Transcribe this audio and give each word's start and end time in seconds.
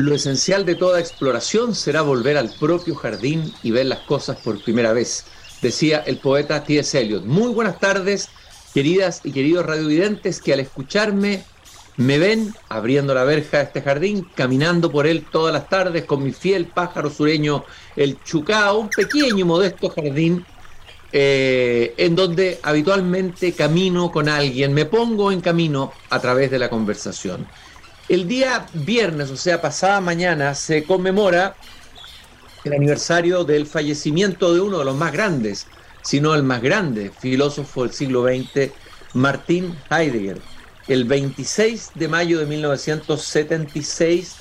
Lo 0.00 0.14
esencial 0.14 0.64
de 0.64 0.76
toda 0.76 0.98
exploración 0.98 1.74
será 1.74 2.00
volver 2.00 2.38
al 2.38 2.48
propio 2.48 2.94
jardín 2.94 3.52
y 3.62 3.70
ver 3.70 3.84
las 3.84 3.98
cosas 3.98 4.38
por 4.38 4.64
primera 4.64 4.94
vez, 4.94 5.26
decía 5.60 5.98
el 6.06 6.16
poeta 6.16 6.64
T.S. 6.64 6.98
Eliot. 6.98 7.26
Muy 7.26 7.52
buenas 7.52 7.78
tardes, 7.78 8.30
queridas 8.72 9.20
y 9.24 9.30
queridos 9.30 9.66
radiovidentes 9.66 10.40
que 10.40 10.54
al 10.54 10.60
escucharme 10.60 11.44
me 11.98 12.18
ven 12.18 12.54
abriendo 12.70 13.12
la 13.12 13.24
verja 13.24 13.58
de 13.58 13.64
este 13.64 13.82
jardín, 13.82 14.26
caminando 14.34 14.90
por 14.90 15.06
él 15.06 15.26
todas 15.30 15.52
las 15.52 15.68
tardes 15.68 16.06
con 16.06 16.24
mi 16.24 16.32
fiel 16.32 16.64
pájaro 16.64 17.10
sureño, 17.10 17.66
el 17.94 18.18
chucao, 18.24 18.78
un 18.78 18.88
pequeño 18.88 19.40
y 19.40 19.44
modesto 19.44 19.90
jardín 19.90 20.46
eh, 21.12 21.92
en 21.98 22.16
donde 22.16 22.58
habitualmente 22.62 23.52
camino 23.52 24.10
con 24.10 24.30
alguien, 24.30 24.72
me 24.72 24.86
pongo 24.86 25.30
en 25.30 25.42
camino 25.42 25.92
a 26.08 26.20
través 26.20 26.50
de 26.50 26.58
la 26.58 26.70
conversación. 26.70 27.46
El 28.10 28.26
día 28.26 28.66
viernes, 28.72 29.30
o 29.30 29.36
sea, 29.36 29.62
pasada 29.62 30.00
mañana, 30.00 30.56
se 30.56 30.82
conmemora 30.82 31.54
el 32.64 32.72
aniversario 32.72 33.44
del 33.44 33.66
fallecimiento 33.68 34.52
de 34.52 34.60
uno 34.60 34.80
de 34.80 34.84
los 34.84 34.96
más 34.96 35.12
grandes, 35.12 35.68
si 36.02 36.20
no 36.20 36.34
el 36.34 36.42
más 36.42 36.60
grande 36.60 37.12
filósofo 37.16 37.84
del 37.84 37.92
siglo 37.92 38.24
XX, 38.24 38.72
Martin 39.14 39.72
Heidegger. 39.88 40.42
El 40.88 41.04
26 41.04 41.92
de 41.94 42.08
mayo 42.08 42.40
de 42.40 42.46
1976 42.46 44.38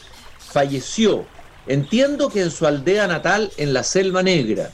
falleció, 0.52 1.27
entiendo 1.67 2.30
que 2.30 2.41
en 2.41 2.49
su 2.49 2.66
aldea 2.66 3.05
natal 3.05 3.52
en 3.58 3.73
la 3.73 3.83
Selva 3.83 4.23
Negra. 4.23 4.72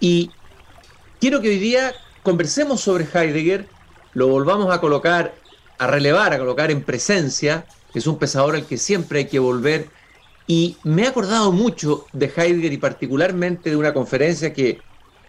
Y 0.00 0.30
quiero 1.20 1.42
que 1.42 1.50
hoy 1.50 1.58
día 1.58 1.92
conversemos 2.22 2.80
sobre 2.80 3.04
Heidegger, 3.04 3.68
lo 4.14 4.28
volvamos 4.28 4.74
a 4.74 4.80
colocar, 4.80 5.34
a 5.78 5.86
relevar, 5.86 6.32
a 6.32 6.38
colocar 6.38 6.70
en 6.70 6.82
presencia 6.82 7.66
es 7.98 8.06
un 8.06 8.18
pensador 8.18 8.54
al 8.54 8.66
que 8.66 8.78
siempre 8.78 9.20
hay 9.20 9.26
que 9.26 9.38
volver. 9.38 9.90
Y 10.46 10.76
me 10.82 11.02
he 11.02 11.06
acordado 11.06 11.52
mucho 11.52 12.06
de 12.12 12.26
Heidegger 12.26 12.72
y 12.72 12.78
particularmente 12.78 13.70
de 13.70 13.76
una 13.76 13.94
conferencia 13.94 14.52
que 14.52 14.78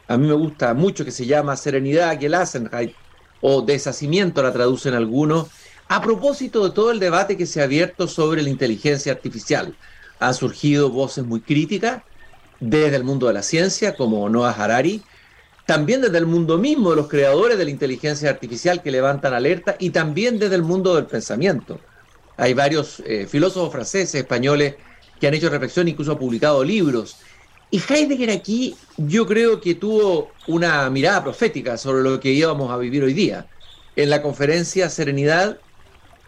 a 0.08 0.18
mí 0.18 0.28
me 0.28 0.34
gusta 0.34 0.74
mucho, 0.74 1.06
que 1.06 1.12
se 1.12 1.26
llama 1.26 1.56
Serenidad 1.56 2.20
Gelassenheit, 2.20 2.94
o 3.42 3.62
Deshacimiento, 3.62 4.42
la 4.42 4.54
traducen 4.54 4.94
algunos, 4.94 5.50
a 5.90 6.02
propósito 6.02 6.64
de 6.64 6.74
todo 6.74 6.92
el 6.92 7.00
debate 7.00 7.38
que 7.38 7.46
se 7.46 7.62
ha 7.62 7.66
abierto 7.66 8.08
sobre 8.08 8.42
la 8.42 8.50
inteligencia 8.50 9.12
artificial. 9.12 9.78
Han 10.20 10.34
surgido 10.34 10.90
voces 10.90 11.26
muy 11.26 11.42
críticas 11.42 12.04
desde 12.60 12.96
el 12.96 13.04
mundo 13.04 13.28
de 13.28 13.34
la 13.34 13.44
ciencia, 13.44 13.96
como 13.96 14.30
Noah 14.30 14.52
Harari, 14.52 15.04
también 15.66 16.02
desde 16.02 16.18
el 16.18 16.26
mundo 16.26 16.58
mismo 16.58 16.92
de 16.92 16.96
los 16.96 17.08
creadores 17.08 17.58
de 17.58 17.66
la 17.66 17.72
inteligencia 17.72 18.30
artificial 18.30 18.82
que 18.82 18.92
levantan 18.92 19.34
alerta, 19.34 19.76
y 19.78 19.90
también 19.90 20.40
desde 20.40 20.56
el 20.56 20.64
mundo 20.64 20.96
del 20.96 21.08
pensamiento. 21.08 21.80
Hay 22.38 22.54
varios 22.54 23.02
eh, 23.06 23.28
filósofos 23.28 23.72
franceses, 23.72 24.16
españoles, 24.16 24.76
que 25.20 25.28
han 25.28 25.34
hecho 25.34 25.50
reflexión, 25.50 25.88
incluso 25.88 26.14
han 26.14 26.18
publicado 26.20 26.64
libros. 26.64 27.18
Y 27.70 27.82
Heidegger 27.88 28.30
aquí 28.32 28.76
yo 28.98 29.26
creo 29.26 29.60
que 29.60 29.76
tuvo 29.76 30.32
una 30.48 30.90
mirada 30.90 31.24
profética 31.24 31.78
sobre 31.78 32.04
lo 32.04 32.20
que 32.20 32.32
íbamos 32.32 32.72
a 32.72 32.78
vivir 32.78 33.04
hoy 33.04 33.14
día. 33.14 33.48
En 33.96 34.10
la 34.10 34.22
conferencia 34.22 34.90
Serenidad 34.90 35.60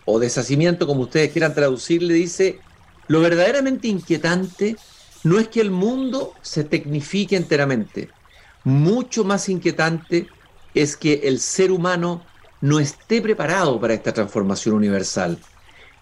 o 0.06 0.20
Deshacimiento, 0.20 0.88
como 0.88 1.02
ustedes 1.02 1.32
quieran 1.32 1.54
traducirle, 1.54 2.14
dice, 2.14 2.60
lo 3.08 3.22
verdaderamente 3.22 3.88
inquietante 3.88 4.76
no 5.24 5.40
es 5.40 5.48
que 5.48 5.62
el 5.62 5.72
mundo 5.72 6.34
se 6.42 6.64
tecnifique 6.64 7.36
enteramente. 7.36 8.14
Mucho 8.64 9.24
más 9.24 9.50
inquietante 9.50 10.30
es 10.74 10.96
que 10.98 11.22
el 11.26 11.40
ser 11.40 11.72
humano 11.72 12.26
no 12.62 12.80
esté 12.80 13.22
preparado 13.22 13.80
para 13.80 13.94
esta 13.94 14.14
transformación 14.14 14.76
universal 14.76 15.40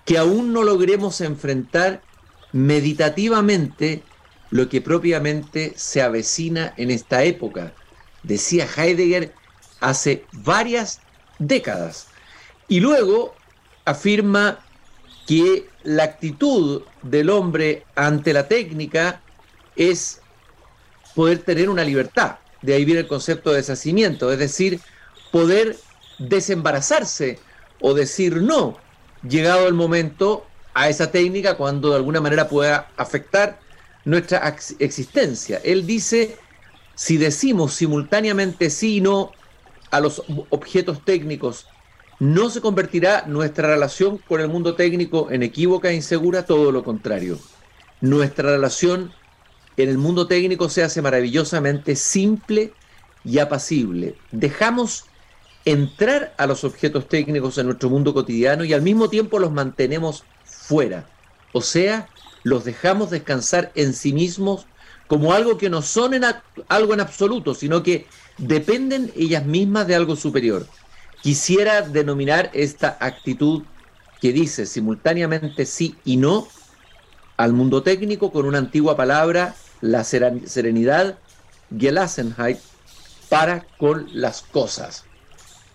que 0.06 0.18
aún 0.18 0.54
no 0.54 0.64
logremos 0.64 1.22
enfrentar 1.22 2.02
meditativamente 2.52 4.04
lo 4.50 4.70
que 4.70 4.82
propiamente 4.82 5.74
se 5.76 6.02
avecina 6.02 6.74
en 6.78 6.92
esta 6.92 7.24
época, 7.24 7.74
decía 8.22 8.68
Heidegger 8.78 9.34
hace 9.80 10.26
varias 10.32 11.00
décadas. 11.40 12.08
Y 12.68 12.80
luego 12.80 13.36
afirma 13.86 14.60
que 15.28 15.68
la 15.84 16.04
actitud 16.04 16.84
del 17.02 17.30
hombre 17.30 17.84
ante 17.96 18.34
la 18.34 18.48
técnica 18.48 19.22
es 19.76 20.22
poder 21.16 21.40
tener 21.40 21.70
una 21.70 21.84
libertad. 21.84 22.38
De 22.62 22.74
ahí 22.74 22.86
viene 22.86 23.02
el 23.02 23.08
concepto 23.08 23.52
de 23.52 23.58
deshacimiento, 23.58 24.32
es 24.32 24.40
decir, 24.40 24.80
poder 25.32 25.78
desembarazarse 26.20 27.40
o 27.82 27.94
decir 27.94 28.42
no 28.42 28.78
llegado 29.28 29.68
el 29.68 29.74
momento 29.74 30.46
a 30.74 30.90
esa 30.90 31.12
técnica 31.12 31.56
cuando 31.56 31.90
de 31.90 31.96
alguna 31.96 32.22
manera 32.22 32.48
pueda 32.48 32.88
afectar 32.98 33.60
nuestra 34.06 34.56
existencia. 34.80 35.62
Él 35.64 35.86
dice, 35.86 36.38
si 36.96 37.18
decimos 37.18 37.74
simultáneamente 37.74 38.70
sí 38.70 38.98
y 38.98 39.02
no 39.02 39.32
a 39.92 40.00
los 40.00 40.24
objetos 40.50 41.04
técnicos, 41.06 41.68
no 42.20 42.50
se 42.50 42.62
convertirá 42.62 43.26
nuestra 43.28 43.68
relación 43.68 44.18
con 44.18 44.42
el 44.42 44.48
mundo 44.48 44.76
técnico 44.76 45.30
en 45.32 45.44
equívoca 45.44 45.90
e 45.90 45.96
insegura, 45.96 46.46
todo 46.46 46.72
lo 46.72 46.84
contrario. 46.84 47.38
Nuestra 48.02 48.52
relación 48.52 49.12
en 49.78 49.90
el 49.90 49.98
mundo 49.98 50.28
técnico 50.28 50.70
se 50.70 50.84
hace 50.84 51.02
maravillosamente 51.02 51.96
simple 51.96 52.74
y 53.24 53.40
apacible. 53.40 54.16
Dejamos 54.32 55.06
entrar 55.66 56.34
a 56.38 56.46
los 56.46 56.64
objetos 56.64 57.08
técnicos 57.08 57.58
en 57.58 57.68
nuestro 57.68 57.90
mundo 57.90 58.14
cotidiano 58.14 58.64
y 58.66 58.74
al 58.74 58.82
mismo 58.82 59.10
tiempo 59.10 59.40
los 59.40 59.52
mantenemos 59.52 60.24
fuera. 60.44 61.06
O 61.54 61.62
sea, 61.62 62.10
los 62.44 62.66
dejamos 62.66 63.10
descansar 63.10 63.72
en 63.76 63.94
sí 63.94 64.14
mismos 64.14 64.66
como 65.08 65.34
algo 65.34 65.58
que 65.58 65.70
no 65.70 65.82
son 65.82 66.14
en 66.14 66.24
algo 66.68 66.94
en 66.94 67.00
absoluto, 67.00 67.54
sino 67.54 67.84
que 67.84 68.08
dependen 68.38 69.12
ellas 69.16 69.46
mismas 69.46 69.88
de 69.88 69.96
algo 69.96 70.16
superior. 70.16 70.66
Quisiera 71.22 71.82
denominar 71.82 72.50
esta 72.54 72.98
actitud 73.00 73.64
que 74.20 74.34
dice 74.34 74.66
simultáneamente 74.66 75.66
sí 75.66 75.96
y 76.04 76.18
no 76.18 76.48
al 77.38 77.54
mundo 77.54 77.84
técnico 77.84 78.32
con 78.32 78.46
una 78.46 78.58
antigua 78.58 78.98
palabra, 78.98 79.56
la 79.82 80.04
serenidad, 80.04 81.18
Gelassenheit, 81.78 82.60
para 83.30 83.66
con 83.78 84.08
las 84.14 84.42
cosas 84.42 85.06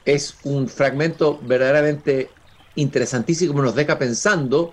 es 0.09 0.37
un 0.45 0.69
fragmento 0.69 1.39
verdaderamente 1.43 2.31
interesantísimo, 2.77 3.61
nos 3.61 3.75
deja 3.75 3.99
pensando, 3.99 4.73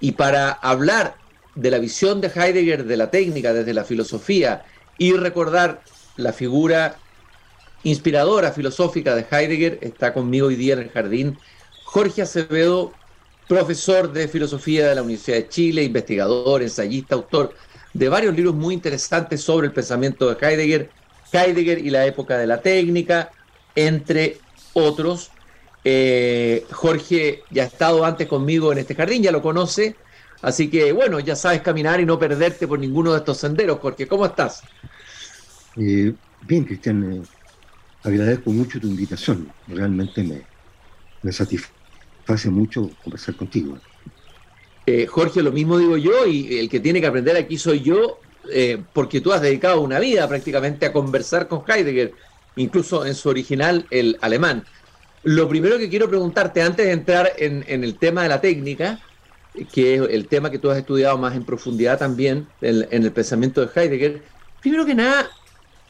y 0.00 0.12
para 0.12 0.50
hablar 0.50 1.16
de 1.54 1.70
la 1.70 1.78
visión 1.78 2.22
de 2.22 2.28
Heidegger 2.28 2.84
de 2.84 2.96
la 2.96 3.10
técnica 3.10 3.52
desde 3.52 3.74
la 3.74 3.84
filosofía 3.84 4.64
y 4.96 5.12
recordar 5.12 5.82
la 6.16 6.32
figura 6.32 6.96
inspiradora 7.82 8.52
filosófica 8.52 9.14
de 9.14 9.26
Heidegger, 9.30 9.78
está 9.82 10.14
conmigo 10.14 10.46
hoy 10.46 10.56
día 10.56 10.72
en 10.72 10.80
el 10.80 10.90
jardín 10.90 11.38
Jorge 11.84 12.22
Acevedo, 12.22 12.94
profesor 13.46 14.10
de 14.10 14.26
filosofía 14.26 14.88
de 14.88 14.94
la 14.94 15.02
Universidad 15.02 15.36
de 15.36 15.48
Chile, 15.50 15.82
investigador, 15.82 16.62
ensayista, 16.62 17.14
autor 17.14 17.54
de 17.92 18.08
varios 18.08 18.34
libros 18.34 18.54
muy 18.54 18.72
interesantes 18.72 19.42
sobre 19.42 19.66
el 19.66 19.74
pensamiento 19.74 20.34
de 20.34 20.46
Heidegger, 20.46 20.90
Heidegger 21.30 21.78
y 21.78 21.90
la 21.90 22.06
época 22.06 22.38
de 22.38 22.46
la 22.46 22.62
técnica, 22.62 23.30
entre 23.74 24.41
otros. 24.74 25.30
Eh, 25.84 26.64
Jorge 26.70 27.42
ya 27.50 27.64
ha 27.64 27.66
estado 27.66 28.04
antes 28.04 28.28
conmigo 28.28 28.72
en 28.72 28.78
este 28.78 28.94
jardín, 28.94 29.22
ya 29.22 29.32
lo 29.32 29.42
conoce, 29.42 29.96
así 30.40 30.70
que 30.70 30.92
bueno, 30.92 31.18
ya 31.18 31.34
sabes 31.34 31.60
caminar 31.60 32.00
y 32.00 32.06
no 32.06 32.18
perderte 32.18 32.68
por 32.68 32.78
ninguno 32.78 33.12
de 33.12 33.18
estos 33.18 33.38
senderos. 33.38 33.80
Jorge, 33.80 34.06
¿cómo 34.06 34.26
estás? 34.26 34.62
Eh, 35.76 36.12
bien, 36.42 36.64
Cristian, 36.64 37.12
eh, 37.12 37.22
agradezco 38.04 38.50
mucho 38.50 38.80
tu 38.80 38.86
invitación, 38.86 39.50
realmente 39.66 40.22
me, 40.22 40.42
me 41.22 41.32
satisface 41.32 42.48
mucho 42.50 42.90
conversar 43.02 43.34
contigo. 43.36 43.78
Jorge, 45.08 45.42
lo 45.42 45.52
mismo 45.52 45.78
digo 45.78 45.96
yo, 45.96 46.26
y 46.26 46.58
el 46.58 46.68
que 46.68 46.80
tiene 46.80 47.00
que 47.00 47.06
aprender 47.06 47.36
aquí 47.36 47.56
soy 47.56 47.82
yo, 47.82 48.18
porque 48.92 49.20
tú 49.20 49.32
has 49.32 49.40
dedicado 49.40 49.80
una 49.80 50.00
vida 50.00 50.28
prácticamente 50.28 50.86
a 50.86 50.92
conversar 50.92 51.46
con 51.46 51.62
Heidegger 51.66 52.14
incluso 52.56 53.06
en 53.06 53.14
su 53.14 53.28
original 53.28 53.86
el 53.90 54.18
alemán. 54.20 54.64
Lo 55.24 55.48
primero 55.48 55.78
que 55.78 55.88
quiero 55.88 56.08
preguntarte 56.08 56.62
antes 56.62 56.86
de 56.86 56.92
entrar 56.92 57.32
en, 57.36 57.64
el 57.66 57.96
tema 57.96 58.24
de 58.24 58.28
la 58.28 58.40
técnica, 58.40 58.98
que 59.72 59.94
es 59.94 60.00
el 60.10 60.26
tema 60.26 60.50
que 60.50 60.58
tú 60.58 60.70
has 60.70 60.78
estudiado 60.78 61.16
más 61.18 61.36
en 61.36 61.44
profundidad 61.44 61.98
también 61.98 62.46
en, 62.60 62.86
el 62.90 63.12
pensamiento 63.12 63.64
de 63.64 63.70
Heidegger, 63.74 64.22
primero 64.60 64.84
que 64.84 64.94
nada, 64.94 65.30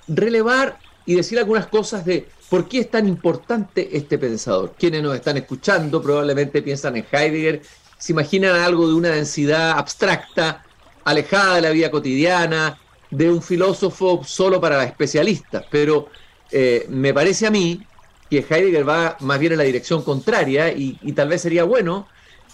relevar 0.06 0.78
y 1.06 1.14
decir 1.14 1.38
algunas 1.38 1.66
cosas 1.66 2.04
de 2.04 2.28
por 2.50 2.68
qué 2.68 2.80
es 2.80 2.90
tan 2.90 3.08
importante 3.08 3.96
este 3.96 4.18
pensador. 4.18 4.74
Quienes 4.78 5.02
nos 5.02 5.14
están 5.14 5.38
escuchando 5.38 6.02
probablemente 6.02 6.60
piensan 6.60 6.96
en 6.96 7.06
Heidegger, 7.10 7.62
se 7.96 8.12
imaginan 8.12 8.56
algo 8.56 8.86
de 8.86 8.94
una 8.94 9.08
densidad 9.10 9.78
abstracta, 9.78 10.62
alejada 11.04 11.56
de 11.56 11.60
la 11.62 11.70
vida 11.70 11.90
cotidiana, 11.90 12.78
de 13.10 13.30
un 13.30 13.42
filósofo 13.42 14.22
solo 14.24 14.60
para 14.60 14.82
especialistas, 14.84 15.64
pero 15.70 16.08
eh, 16.52 16.86
me 16.88 17.14
parece 17.14 17.46
a 17.46 17.50
mí 17.50 17.82
que 18.28 18.38
Heidegger 18.48 18.88
va 18.88 19.16
más 19.20 19.38
bien 19.38 19.52
en 19.52 19.58
la 19.58 19.64
dirección 19.64 20.02
contraria 20.02 20.72
y, 20.72 20.94
tal 21.12 21.28
vez 21.28 21.42
sería 21.42 21.64
bueno 21.64 22.08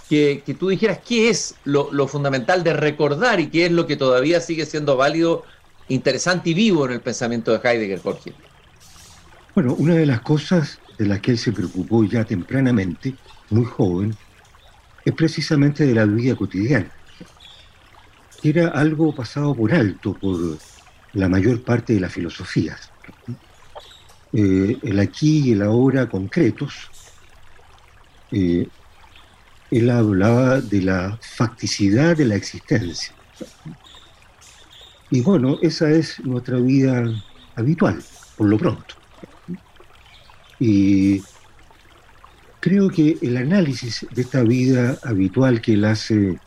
que, 0.09 0.43
tú 0.59 0.69
dijeras 0.69 1.01
qué 1.07 1.31
es 1.31 1.55
lo, 1.65 2.09
fundamental 2.09 2.65
de 2.65 2.73
recordar 2.73 3.41
y 3.41 3.49
qué 3.49 3.67
es 3.67 3.73
lo 3.73 3.87
que 3.87 3.97
todavía 3.97 4.41
sigue 4.41 4.67
siendo 4.67 4.97
válido, 4.97 5.45
interesante 5.89 6.51
y 6.51 6.55
vivo 6.55 6.87
en 6.87 6.93
el 6.93 7.01
pensamiento 7.01 7.53
de 7.53 7.69
Heidegger, 7.69 8.01
Jorge. 8.01 8.33
Bueno, 9.55 9.75
una 9.75 9.95
de 9.95 10.07
las 10.07 10.21
cosas 10.21 10.81
de 10.99 11.07
las 11.07 11.21
que 11.21 11.33
él 11.33 11.39
se 11.39 11.53
preocupó 11.53 12.05
ya 12.05 12.25
tempranamente, 12.25 13.15
muy 13.51 13.65
joven, 13.65 14.17
es 15.05 15.15
precisamente 15.15 15.87
de 15.87 15.95
la 15.95 16.05
vida 16.05 16.35
cotidiana, 16.35 16.91
era 18.43 18.69
algo 18.69 19.15
pasado 19.15 19.55
por 19.55 19.73
alto 19.73 20.15
por 20.15 20.59
la 21.13 21.29
mayor 21.29 21.63
parte 21.63 21.95
de 21.95 22.01
las 22.01 22.13
filosofías. 22.13 22.91
Eh, 24.33 24.79
el 24.83 24.99
aquí 25.01 25.49
y 25.49 25.53
el 25.53 25.63
ahora 25.63 26.09
concretos, 26.09 26.91
eh, 28.31 28.69
él 29.71 29.91
hablaba 29.91 30.61
de 30.61 30.83
la 30.83 31.19
facticidad 31.21 32.17
de 32.17 32.27
la 32.27 32.37
existencia. 32.37 33.15
Y 35.11 35.23
bueno, 35.23 35.59
esa 35.63 35.91
es 35.91 36.21
nuestra 36.21 36.59
vida 36.59 37.05
habitual, 37.57 38.03
por 38.37 38.49
lo 38.49 38.59
pronto. 38.59 38.95
Y 40.61 41.23
creo 42.61 42.91
que 42.91 43.17
el 43.23 43.37
análisis 43.37 44.07
de 44.11 44.23
esta 44.23 44.43
vida 44.43 44.99
habitual 45.03 45.61
que 45.61 45.75
él 45.75 45.85
hace 45.85 46.39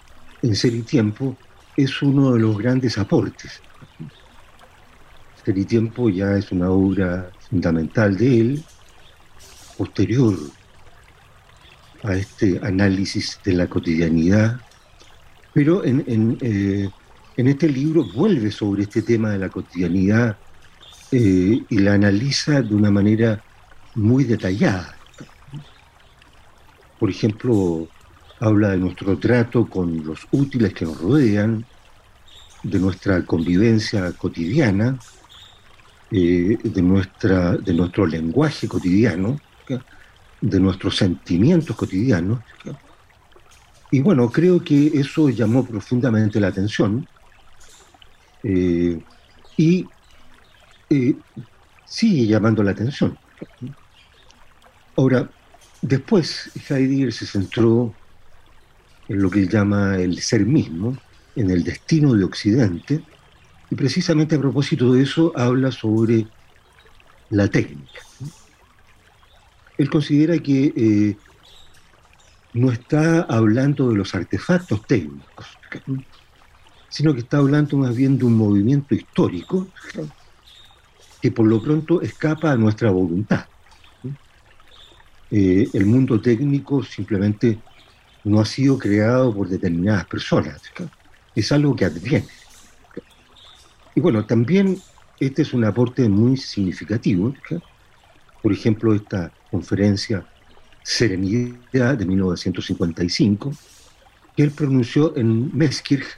en 0.42 0.56
Ser 0.56 0.74
y 0.74 0.81
Tiempo 0.81 1.38
es 1.77 2.01
uno 2.01 2.34
de 2.34 2.39
los 2.39 2.57
grandes 2.57 2.98
aportes. 2.98 3.62
Tiempo 5.43 6.09
ya 6.09 6.38
es 6.38 6.51
una 6.51 6.69
obra 6.69 7.31
fundamental 7.49 8.15
de 8.15 8.41
él, 8.41 8.63
posterior 9.75 10.38
a 12.03 12.15
este 12.15 12.59
análisis 12.63 13.39
de 13.43 13.53
la 13.53 13.67
cotidianidad, 13.67 14.59
pero 15.53 15.83
en, 15.83 16.38
eh, 16.41 16.89
este 17.35 17.67
libro 17.67 18.05
vuelve 18.13 18.51
sobre 18.51 18.83
este 18.83 19.01
tema 19.01 19.31
de 19.31 19.39
la 19.39 19.49
cotidianidad 19.49 20.38
eh, 21.11 21.63
y 21.67 21.79
la 21.79 21.93
analiza 21.93 22.61
de 22.61 22.75
una 22.75 22.91
manera 22.91 23.43
muy 23.95 24.23
detallada. 24.23 24.95
Por 26.99 27.09
ejemplo, 27.09 27.88
habla 28.39 28.69
de 28.69 28.77
nuestro 28.77 29.17
trato 29.17 29.67
con 29.67 30.05
los 30.05 30.27
útiles 30.31 30.73
que 30.73 30.85
nos 30.85 31.01
rodean, 31.01 31.65
de 32.63 32.79
nuestra 32.79 33.25
convivencia 33.25 34.11
cotidiana, 34.13 34.99
eh, 36.12 36.58
de, 36.62 36.81
nuestra, 36.81 37.56
de 37.56 37.74
nuestro 37.74 38.06
lenguaje 38.06 38.68
cotidiano, 38.68 39.40
de 40.42 40.60
nuestros 40.60 40.98
sentimientos 40.98 41.75
cotidianos. 41.75 42.40
Y 43.92 44.00
bueno, 44.02 44.30
creo 44.30 44.63
que 44.63 44.88
eso 44.88 45.30
llamó 45.30 45.66
profundamente 45.66 46.40
la 46.40 46.48
atención 46.48 47.08
eh, 48.44 49.00
y 49.58 49.88
eh, 50.90 51.16
sigue 51.86 52.25
llamando 52.25 52.63
la 52.63 52.72
atención. 52.72 53.18
Ahora, 54.98 55.30
después 55.81 56.52
Heidegger 56.69 57.13
se 57.13 57.25
centró 57.25 57.94
en 59.08 59.22
lo 59.22 59.30
que 59.30 59.40
él 59.40 59.50
llama 59.50 59.98
el 59.98 60.22
ser 60.22 60.46
mismo, 60.46 60.98
en 61.36 61.50
el 61.52 61.63
destino 61.63 62.13
de 62.13 62.24
Occidente, 62.24 63.02
y 63.71 63.75
precisamente 63.75 64.35
a 64.35 64.39
propósito 64.39 64.91
de 64.94 65.03
eso 65.03 65.31
habla 65.35 65.71
sobre 65.71 66.27
la 67.29 67.47
técnica. 67.47 68.01
Él 69.77 69.89
considera 69.89 70.38
que 70.39 70.73
eh, 70.75 71.18
no 72.53 72.69
está 72.69 73.21
hablando 73.21 73.89
de 73.89 73.95
los 73.95 74.13
artefactos 74.13 74.85
técnicos, 74.85 75.57
sino 76.89 77.13
que 77.13 77.21
está 77.21 77.38
hablando 77.38 77.77
más 77.77 77.95
bien 77.95 78.18
de 78.18 78.25
un 78.25 78.35
movimiento 78.35 78.94
histórico 78.94 79.69
que 81.21 81.31
por 81.31 81.47
lo 81.47 81.62
pronto 81.63 82.01
escapa 82.01 82.51
a 82.51 82.57
nuestra 82.57 82.91
voluntad. 82.91 83.45
Eh, 85.31 85.69
el 85.71 85.85
mundo 85.85 86.19
técnico 86.19 86.83
simplemente 86.83 87.57
no 88.25 88.41
ha 88.41 88.45
sido 88.45 88.77
creado 88.77 89.33
por 89.33 89.47
determinadas 89.47 90.06
personas, 90.07 90.62
es 91.33 91.51
algo 91.53 91.74
que 91.74 91.85
adviene. 91.85 92.27
Y 93.95 93.99
bueno, 93.99 94.25
también 94.25 94.77
este 95.19 95.41
es 95.41 95.53
un 95.53 95.65
aporte 95.65 96.07
muy 96.07 96.38
significativo. 96.38 97.33
Por 98.41 98.51
ejemplo, 98.51 98.93
esta 98.95 99.31
conferencia 99.49 100.25
Serenidad 100.83 101.97
de 101.97 102.05
1955, 102.05 103.51
que 104.35 104.43
él 104.43 104.51
pronunció 104.51 105.15
en 105.15 105.55
Meskirch, 105.55 106.17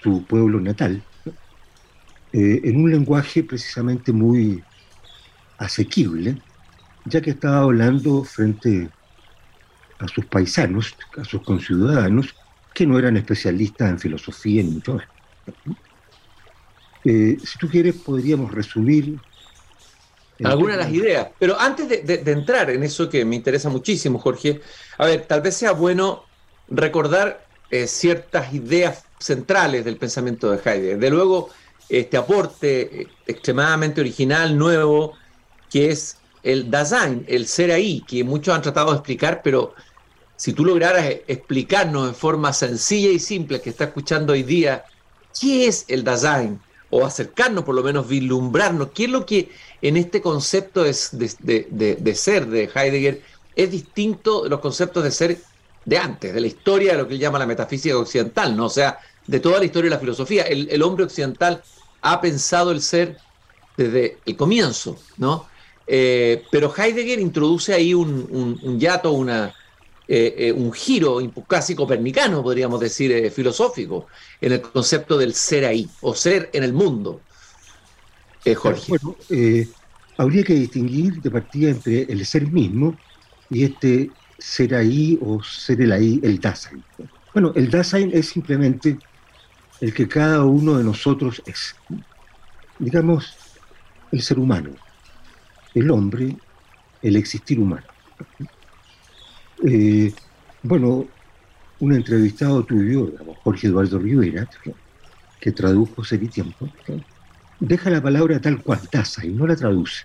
su 0.00 0.24
pueblo 0.24 0.60
natal, 0.60 1.02
eh, 2.32 2.60
en 2.62 2.76
un 2.84 2.90
lenguaje 2.90 3.42
precisamente 3.42 4.12
muy 4.12 4.62
asequible, 5.58 6.40
ya 7.06 7.20
que 7.20 7.30
estaba 7.30 7.62
hablando 7.62 8.22
frente 8.22 8.90
a 9.98 10.06
sus 10.06 10.26
paisanos, 10.26 10.94
a 11.16 11.24
sus 11.24 11.42
conciudadanos, 11.42 12.34
que 12.74 12.86
no 12.86 12.98
eran 12.98 13.16
especialistas 13.16 13.90
en 13.90 13.98
filosofía 13.98 14.62
ni 14.62 14.70
mucho 14.70 14.94
más. 14.94 15.04
Eh, 17.04 17.36
si 17.44 17.58
tú 17.58 17.68
quieres, 17.68 17.94
podríamos 17.96 18.52
resumir. 18.52 19.18
Algunas 20.42 20.76
de 20.76 20.82
las 20.82 20.92
ideas. 20.92 21.28
Pero 21.38 21.58
antes 21.58 21.88
de, 21.88 22.32
entrar 22.32 22.70
en 22.70 22.82
eso 22.82 23.08
que 23.08 23.24
me 23.24 23.36
interesa 23.36 23.68
muchísimo, 23.68 24.18
Jorge, 24.18 24.60
a 24.98 25.06
ver, 25.06 25.26
tal 25.26 25.40
vez 25.42 25.56
sea 25.56 25.72
bueno 25.72 26.24
recordar 26.68 27.46
eh, 27.70 27.86
ciertas 27.86 28.52
ideas 28.52 29.04
centrales 29.18 29.84
del 29.84 29.96
pensamiento 29.96 30.50
de 30.50 30.58
Heidegger. 30.58 30.98
De 30.98 31.10
luego, 31.10 31.50
este 31.88 32.16
aporte 32.16 33.02
eh, 33.02 33.08
extremadamente 33.26 34.00
original, 34.00 34.58
nuevo, 34.58 35.12
que 35.70 35.90
es 35.90 36.18
el 36.42 36.70
Dasein, 36.70 37.24
el 37.28 37.46
ser 37.46 37.70
ahí, 37.70 38.02
que 38.06 38.24
muchos 38.24 38.54
han 38.54 38.62
tratado 38.62 38.90
de 38.90 38.96
explicar, 38.96 39.40
pero 39.42 39.74
si 40.36 40.52
tú 40.52 40.64
lograras 40.64 41.06
explicarnos 41.26 42.08
en 42.08 42.14
forma 42.14 42.52
sencilla 42.52 43.10
y 43.10 43.18
simple 43.18 43.60
que 43.60 43.70
está 43.70 43.84
escuchando 43.84 44.32
hoy 44.32 44.42
día, 44.42 44.84
¿qué 45.40 45.66
es 45.68 45.84
el 45.88 46.02
Dasein? 46.02 46.60
O 46.96 47.04
acercarnos, 47.04 47.64
por 47.64 47.74
lo 47.74 47.82
menos 47.82 48.06
vislumbrarnos, 48.06 48.90
¿qué 48.94 49.06
es 49.06 49.10
lo 49.10 49.26
que 49.26 49.50
en 49.82 49.96
este 49.96 50.22
concepto 50.22 50.84
de, 50.84 50.94
de, 51.98 52.14
ser 52.14 52.46
de 52.46 52.70
Heidegger 52.72 53.20
es 53.56 53.68
distinto 53.72 54.44
de 54.44 54.50
los 54.50 54.60
conceptos 54.60 55.02
de 55.02 55.10
ser 55.10 55.38
de 55.84 55.98
antes, 55.98 56.32
de 56.32 56.40
la 56.40 56.46
historia 56.46 56.92
de 56.92 56.98
lo 56.98 57.08
que 57.08 57.14
él 57.14 57.20
llama 57.20 57.40
la 57.40 57.46
metafísica 57.46 57.98
occidental, 57.98 58.56
¿no? 58.56 58.66
O 58.66 58.70
sea, 58.70 59.00
de 59.26 59.40
toda 59.40 59.58
la 59.58 59.64
historia 59.64 59.90
de 59.90 59.96
la 59.96 60.00
filosofía. 60.00 60.44
El, 60.44 60.80
hombre 60.84 61.02
occidental 61.02 61.64
ha 62.00 62.20
pensado 62.20 62.70
el 62.70 62.80
ser 62.80 63.18
desde 63.76 64.18
el 64.24 64.36
comienzo, 64.36 64.96
¿no? 65.16 65.48
Eh, 65.88 66.44
pero 66.52 66.72
Heidegger 66.72 67.18
introduce 67.18 67.74
ahí 67.74 67.92
un, 67.92 68.28
un, 68.30 68.60
un 68.62 68.78
yato, 68.78 69.10
una, 69.10 69.52
eh, 70.06 70.34
eh, 70.36 70.52
un 70.52 70.70
giro 70.72 71.18
casi 71.48 71.74
copernicano, 71.74 72.42
podríamos 72.42 72.78
decir, 72.78 73.10
eh, 73.10 73.30
filosófico, 73.30 74.08
en 74.38 74.52
el 74.52 74.60
concepto 74.60 75.16
del 75.16 75.32
ser 75.32 75.64
ahí, 75.64 75.88
o 76.02 76.14
ser 76.14 76.50
en 76.52 76.62
el 76.62 76.72
mundo. 76.72 77.22
Jorge. 78.54 78.84
Bueno, 78.88 79.16
habría 80.18 80.44
que 80.44 80.54
distinguir 80.54 81.22
de 81.22 81.30
partida 81.30 81.70
entre 81.70 82.02
el 82.02 82.26
ser 82.26 82.46
mismo 82.52 82.94
y 83.48 83.64
este 83.64 84.10
ser 84.38 84.74
ahí 84.74 85.18
o 85.22 85.42
ser 85.42 85.80
el 85.80 85.92
ahí, 85.92 86.20
el 86.22 86.38
Dasein. 86.38 86.84
Bueno, 87.32 87.52
el 87.56 87.70
Dasein 87.70 88.10
es 88.12 88.28
simplemente 88.28 88.98
el 89.80 89.94
que 89.94 90.06
cada 90.06 90.44
uno 90.44 90.76
de 90.76 90.84
nosotros 90.84 91.42
es. 91.46 91.74
Digamos, 92.78 93.34
el 94.12 94.20
ser 94.20 94.38
humano, 94.38 94.70
el 95.74 95.90
hombre, 95.90 96.36
el 97.00 97.16
existir 97.16 97.58
humano. 97.58 97.86
Eh, 99.62 100.12
bueno, 100.62 101.06
un 101.80 101.92
entrevistado 101.92 102.64
tuyo, 102.64 103.12
Jorge 103.42 103.68
Eduardo 103.68 103.98
Rivera, 103.98 104.48
que 105.40 105.52
tradujo 105.52 106.04
Ser 106.04 106.26
Tiempo, 106.28 106.68
deja 107.60 107.90
la 107.90 108.02
palabra 108.02 108.40
tal 108.40 108.62
cual, 108.62 108.80
taza, 108.90 109.24
y 109.24 109.30
no 109.30 109.46
la 109.46 109.56
traduce. 109.56 110.04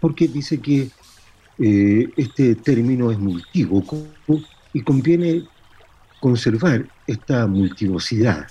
Porque 0.00 0.28
dice 0.28 0.60
que 0.60 0.90
eh, 1.58 2.10
este 2.16 2.54
término 2.56 3.10
es 3.10 3.18
multívoco 3.18 4.06
y 4.72 4.82
conviene 4.82 5.44
conservar 6.20 6.86
esta 7.06 7.46
multivocidad. 7.46 8.46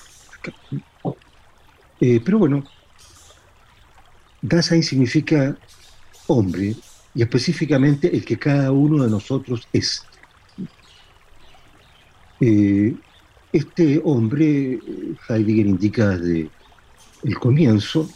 Eh, 1.99 2.21
pero 2.23 2.39
bueno, 2.39 2.63
Dasein 4.41 4.83
significa 4.83 5.57
hombre, 6.27 6.75
y 7.15 7.21
específicamente 7.21 8.15
el 8.15 8.23
que 8.23 8.37
cada 8.37 8.71
uno 8.71 9.03
de 9.03 9.09
nosotros 9.09 9.67
es. 9.73 10.05
Eh, 12.41 12.93
este 13.51 14.01
hombre, 14.03 14.79
Heidegger 15.29 15.65
indica 15.65 16.09
desde 16.09 16.49
el 17.23 17.39
comienzo, 17.39 18.09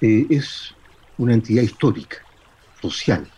eh, 0.00 0.26
es 0.30 0.74
una 1.18 1.34
entidad 1.34 1.62
histórica, 1.62 2.16
social. 2.80 3.30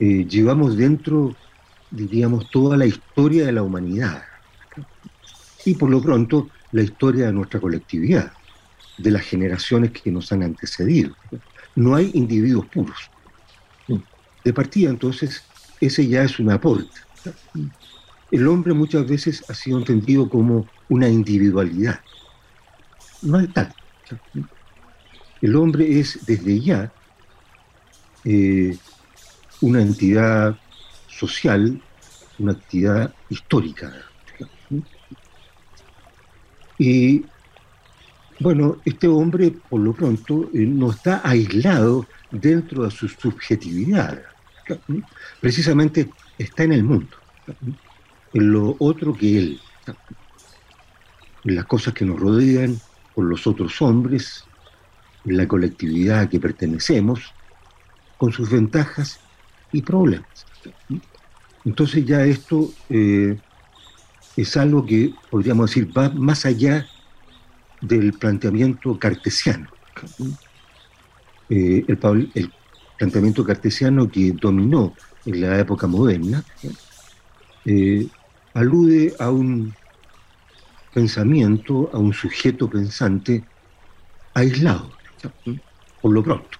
Eh, 0.00 0.26
llevamos 0.26 0.76
dentro 0.76 1.36
diríamos, 1.92 2.50
toda 2.50 2.76
la 2.76 2.86
historia 2.86 3.46
de 3.46 3.52
la 3.52 3.62
humanidad 3.62 4.24
y 5.64 5.74
por 5.74 5.90
lo 5.90 6.00
pronto 6.02 6.48
la 6.72 6.82
historia 6.82 7.26
de 7.26 7.32
nuestra 7.32 7.60
colectividad, 7.60 8.32
de 8.98 9.10
las 9.10 9.22
generaciones 9.22 9.92
que 9.92 10.10
nos 10.10 10.32
han 10.32 10.42
antecedido. 10.42 11.14
No 11.74 11.94
hay 11.94 12.10
individuos 12.14 12.66
puros. 12.66 13.10
De 14.44 14.52
partida, 14.52 14.90
entonces, 14.90 15.44
ese 15.80 16.06
ya 16.06 16.24
es 16.24 16.38
un 16.38 16.50
aporte. 16.50 16.90
El 18.30 18.48
hombre 18.48 18.72
muchas 18.72 19.06
veces 19.06 19.44
ha 19.48 19.54
sido 19.54 19.78
entendido 19.78 20.28
como 20.28 20.66
una 20.88 21.08
individualidad. 21.08 22.00
No 23.22 23.38
hay 23.38 23.46
tal. 23.48 23.72
El 25.40 25.56
hombre 25.56 26.00
es 26.00 26.24
desde 26.26 26.60
ya 26.60 26.92
eh, 28.24 28.76
una 29.60 29.82
entidad 29.82 30.56
social, 31.08 31.80
una 32.38 32.52
entidad 32.52 33.14
histórica. 33.28 33.92
Y 36.78 37.24
bueno, 38.42 38.78
este 38.84 39.06
hombre 39.06 39.54
por 39.68 39.80
lo 39.80 39.92
pronto 39.92 40.50
eh, 40.52 40.66
no 40.66 40.90
está 40.90 41.20
aislado 41.24 42.06
dentro 42.30 42.84
de 42.84 42.90
su 42.90 43.08
subjetividad. 43.08 44.22
Precisamente 45.40 46.10
está 46.38 46.64
en 46.64 46.72
el 46.72 46.84
mundo, 46.84 47.16
en 48.32 48.52
lo 48.52 48.76
otro 48.78 49.14
que 49.14 49.38
él, 49.38 49.60
las 51.44 51.66
cosas 51.66 51.94
que 51.94 52.04
nos 52.04 52.18
rodean, 52.18 52.80
con 53.14 53.28
los 53.28 53.46
otros 53.46 53.80
hombres, 53.82 54.44
la 55.24 55.46
colectividad 55.46 56.20
a 56.20 56.28
que 56.28 56.40
pertenecemos, 56.40 57.34
con 58.16 58.32
sus 58.32 58.50
ventajas 58.50 59.20
y 59.72 59.82
problemas. 59.82 60.46
Entonces 61.64 62.04
ya 62.04 62.24
esto 62.24 62.72
eh, 62.88 63.38
es 64.36 64.56
algo 64.56 64.86
que 64.86 65.12
podríamos 65.30 65.70
decir 65.70 65.96
va 65.96 66.08
más 66.10 66.46
allá 66.46 66.86
del 67.82 68.12
planteamiento 68.14 68.98
cartesiano. 68.98 69.68
Eh, 71.50 71.84
el, 71.86 71.98
planteamiento 72.96 73.44
cartesiano 73.44 74.08
que 74.08 74.32
dominó 74.32 74.94
en 75.26 75.40
la 75.40 75.58
época 75.58 75.86
moderna 75.86 76.44
eh, 77.64 78.06
alude 78.54 79.14
a 79.18 79.30
un 79.30 79.74
pensamiento, 80.94 81.90
a 81.92 81.98
un 81.98 82.14
sujeto 82.14 82.70
pensante 82.70 83.44
aislado, 84.34 84.92
por 86.00 86.12
lo 86.12 86.22
pronto. 86.22 86.58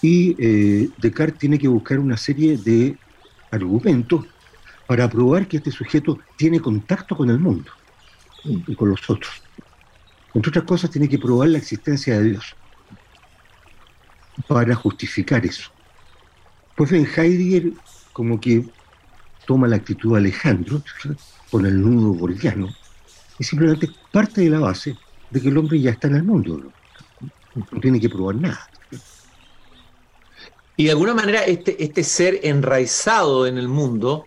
Y 0.00 0.34
eh, 0.38 0.90
Descartes 0.98 1.38
tiene 1.38 1.58
que 1.58 1.68
buscar 1.68 2.00
una 2.00 2.16
serie 2.16 2.56
de 2.56 2.96
argumentos 3.52 4.26
para 4.86 5.08
probar 5.08 5.46
que 5.46 5.58
este 5.58 5.70
sujeto 5.70 6.18
tiene 6.36 6.58
contacto 6.58 7.16
con 7.16 7.30
el 7.30 7.38
mundo 7.38 7.70
y 8.44 8.74
con 8.74 8.90
los 8.90 9.08
otros. 9.08 9.32
Entre 10.34 10.50
otras 10.50 10.64
cosas, 10.64 10.90
tiene 10.90 11.08
que 11.08 11.18
probar 11.18 11.48
la 11.48 11.58
existencia 11.58 12.18
de 12.18 12.30
Dios 12.30 12.56
para 14.48 14.74
justificar 14.74 15.44
eso. 15.44 15.70
Pues 16.76 16.90
bien, 16.90 17.06
Heidegger 17.06 17.72
como 18.12 18.40
que 18.40 18.64
toma 19.46 19.68
la 19.68 19.76
actitud 19.76 20.12
de 20.12 20.18
Alejandro 20.18 20.82
con 21.50 21.66
el 21.66 21.80
nudo 21.80 22.12
gordiano 22.18 22.68
y 23.38 23.44
simplemente 23.44 23.90
parte 24.10 24.42
de 24.42 24.50
la 24.50 24.60
base 24.60 24.96
de 25.30 25.40
que 25.40 25.48
el 25.48 25.58
hombre 25.58 25.80
ya 25.80 25.90
está 25.90 26.08
en 26.08 26.16
el 26.16 26.22
mundo, 26.22 26.62
no, 27.54 27.80
tiene 27.80 28.00
que 28.00 28.08
probar 28.08 28.36
nada. 28.36 28.68
Y 30.76 30.84
de 30.84 30.90
alguna 30.90 31.14
manera 31.14 31.44
este, 31.44 31.82
este 31.82 32.02
ser 32.02 32.40
enraizado 32.42 33.46
en 33.46 33.58
el 33.58 33.68
mundo, 33.68 34.26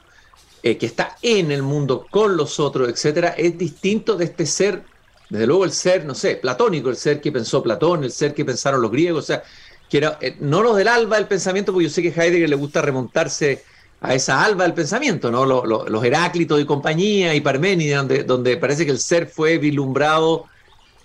eh, 0.61 0.77
que 0.77 0.85
está 0.85 1.15
en 1.21 1.51
el 1.51 1.63
mundo 1.63 2.07
con 2.09 2.37
los 2.37 2.59
otros, 2.59 2.89
etcétera, 2.89 3.29
es 3.29 3.57
distinto 3.57 4.15
de 4.15 4.25
este 4.25 4.45
ser 4.45 4.83
desde 5.29 5.47
luego 5.47 5.65
el 5.65 5.71
ser, 5.71 6.05
no 6.05 6.13
sé, 6.13 6.35
platónico, 6.35 6.89
el 6.89 6.97
ser 6.97 7.19
que 7.19 7.31
pensó 7.31 7.63
Platón, 7.63 8.03
el 8.03 8.11
ser 8.11 8.33
que 8.33 8.45
pensaron 8.45 8.81
los 8.81 8.91
griegos, 8.91 9.23
o 9.23 9.27
sea, 9.27 9.43
que 9.89 9.97
era, 9.97 10.17
eh, 10.21 10.35
no 10.39 10.61
los 10.61 10.77
del 10.77 10.87
alba 10.87 11.17
del 11.17 11.27
pensamiento, 11.27 11.71
porque 11.71 11.87
yo 11.87 11.89
sé 11.89 12.01
que 12.01 12.09
a 12.09 12.23
Heidegger 12.23 12.49
le 12.49 12.55
gusta 12.55 12.81
remontarse 12.81 13.63
a 14.01 14.13
esa 14.13 14.43
alba 14.43 14.63
del 14.65 14.73
pensamiento, 14.73 15.31
¿no? 15.31 15.45
Los, 15.45 16.03
Heráclitos 16.03 16.61
y 16.61 16.65
compañía 16.65 17.33
y 17.33 17.41
Parménides, 17.41 18.27
donde, 18.27 18.57
parece 18.57 18.85
que 18.85 18.91
el 18.91 18.99
ser 18.99 19.27
fue 19.27 19.57
vislumbrado 19.57 20.45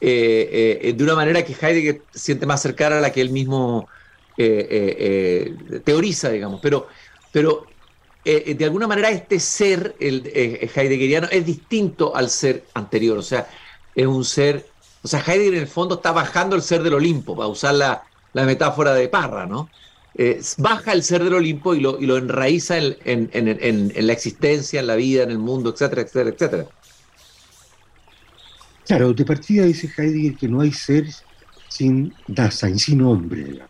eh, 0.01 0.81
eh, 0.83 0.93
de 0.93 1.05
una 1.05 1.15
manera 1.15 1.43
que 1.45 1.55
Heidegger 1.55 2.03
siente 2.13 2.47
más 2.47 2.61
cercana 2.61 2.99
a 2.99 3.01
la 3.01 3.13
que 3.13 3.21
él 3.21 3.31
mismo 3.31 3.89
teoriza, 5.85 6.31
digamos. 6.31 6.61
Pero, 6.63 6.89
pero 7.31 7.67
de 8.25 8.65
alguna 8.65 8.87
manera 8.87 9.11
este 9.11 9.39
ser 9.39 9.95
el, 10.01 10.27
heideggeriano 10.75 11.29
es 11.31 11.45
distinto 11.45 12.17
al 12.17 12.31
ser 12.31 12.65
anterior, 12.73 13.19
o 13.19 13.23
sea, 13.23 13.47
es 13.95 14.07
un 14.07 14.25
ser, 14.25 14.67
o 15.03 15.09
sea, 15.09 15.21
Heidegger 15.21 15.55
en 15.55 15.61
el 15.61 15.69
fondo 15.69 15.97
está 15.97 16.13
bajando 16.13 16.57
el 16.57 16.63
ser 16.63 16.83
del 16.83 16.95
Olimpo, 16.95 17.37
para 17.37 17.49
usar 17.49 17.75
la, 17.75 18.03
metáfora 18.33 18.95
de 18.95 19.09
Parra, 19.09 19.47
¿no? 19.47 19.69
Eh, 20.15 20.41
baja 20.59 20.93
el 20.93 21.03
ser 21.03 21.23
del 21.25 21.35
Olimpo 21.35 21.75
y 21.75 21.81
lo, 21.81 22.01
y 22.01 22.07
lo 22.07 22.17
enraiza 22.17 22.79
en, 22.79 22.97
en, 23.05 24.07
la 24.07 24.13
existencia, 24.13 24.81
en 24.81 24.87
la 24.87 24.97
vida, 24.97 25.23
en 25.23 25.31
el 25.31 25.39
mundo, 25.39 25.71
etcétera, 25.71 26.03
etcétera, 26.03 26.31
etcétera. 26.31 26.67
Claro, 28.87 29.13
de 29.13 29.25
partida 29.25 29.65
dice 29.65 29.91
Heidegger 29.97 30.37
que 30.37 30.49
no 30.49 30.61
hay 30.61 30.73
ser 30.73 31.07
sin 31.69 32.13
Dasein, 32.27 32.79
sin 32.79 33.03
hombre. 33.03 33.61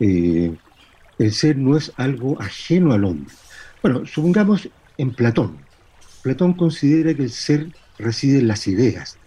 Eh, 0.00 0.54
el 1.18 1.32
ser 1.32 1.56
no 1.56 1.76
es 1.76 1.92
algo 1.96 2.40
ajeno 2.40 2.92
al 2.92 3.04
hombre. 3.04 3.34
Bueno, 3.82 4.04
supongamos 4.06 4.68
en 4.98 5.14
Platón. 5.14 5.58
Platón 6.22 6.54
considera 6.54 7.14
que 7.14 7.22
el 7.24 7.30
ser 7.30 7.68
residen 7.98 8.48
las 8.48 8.66
ideas. 8.66 9.18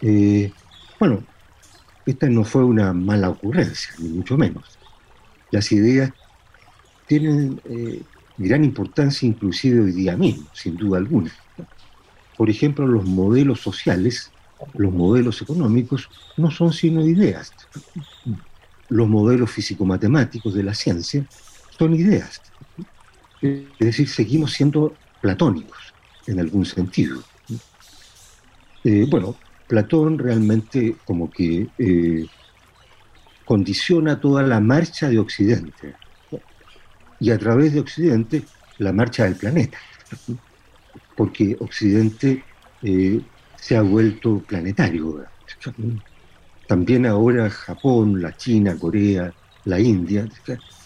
Eh, 0.00 0.52
bueno, 0.98 1.22
esta 2.06 2.28
no 2.28 2.44
fue 2.44 2.64
una 2.64 2.92
mala 2.92 3.30
ocurrencia, 3.30 3.92
ni 3.98 4.08
mucho 4.08 4.36
menos. 4.36 4.78
Las 5.50 5.72
ideas 5.72 6.12
tienen 7.06 7.60
eh, 7.64 8.02
gran 8.36 8.64
importancia 8.64 9.26
inclusive 9.26 9.80
hoy 9.80 9.92
día 9.92 10.16
mismo, 10.16 10.46
sin 10.52 10.76
duda 10.76 10.98
alguna. 10.98 11.32
Por 12.36 12.50
ejemplo, 12.50 12.86
los 12.86 13.04
modelos 13.04 13.60
sociales, 13.60 14.30
los 14.74 14.92
modelos 14.92 15.42
económicos, 15.42 16.08
no 16.36 16.50
son 16.50 16.72
sino 16.72 17.04
ideas. 17.04 17.52
Los 18.88 19.08
modelos 19.08 19.50
físico-matemáticos 19.50 20.54
de 20.54 20.62
la 20.62 20.74
ciencia 20.74 21.26
son 21.76 21.94
ideas. 21.94 22.40
Es 23.42 23.78
decir, 23.78 24.08
seguimos 24.08 24.52
siendo 24.52 24.94
platónicos 25.20 25.87
en 26.28 26.38
algún 26.38 26.64
sentido. 26.64 27.22
Eh, 28.84 29.06
bueno, 29.10 29.34
Platón 29.66 30.18
realmente 30.18 30.96
como 31.04 31.30
que 31.30 31.66
eh, 31.78 32.26
condiciona 33.44 34.20
toda 34.20 34.42
la 34.42 34.60
marcha 34.60 35.08
de 35.08 35.18
Occidente 35.18 35.94
y 37.18 37.30
a 37.30 37.38
través 37.38 37.72
de 37.72 37.80
Occidente 37.80 38.44
la 38.78 38.92
marcha 38.92 39.24
del 39.24 39.36
planeta, 39.36 39.78
porque 41.16 41.56
Occidente 41.58 42.44
eh, 42.82 43.20
se 43.56 43.76
ha 43.76 43.82
vuelto 43.82 44.38
planetario. 44.46 45.24
También 46.66 47.06
ahora 47.06 47.50
Japón, 47.50 48.20
la 48.22 48.36
China, 48.36 48.76
Corea, 48.78 49.32
la 49.64 49.80
India 49.80 50.28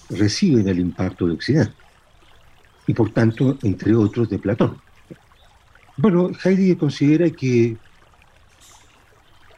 reciben 0.09 0.69
el 0.69 0.79
impacto 0.79 1.27
de 1.27 1.35
Occidente 1.35 1.75
y 2.87 2.95
por 2.95 3.11
tanto, 3.13 3.59
entre 3.63 3.95
otros, 3.95 4.29
de 4.29 4.39
Platón. 4.39 4.81
Bueno, 5.97 6.31
Heidi 6.43 6.77
considera 6.77 7.29
que 7.31 7.77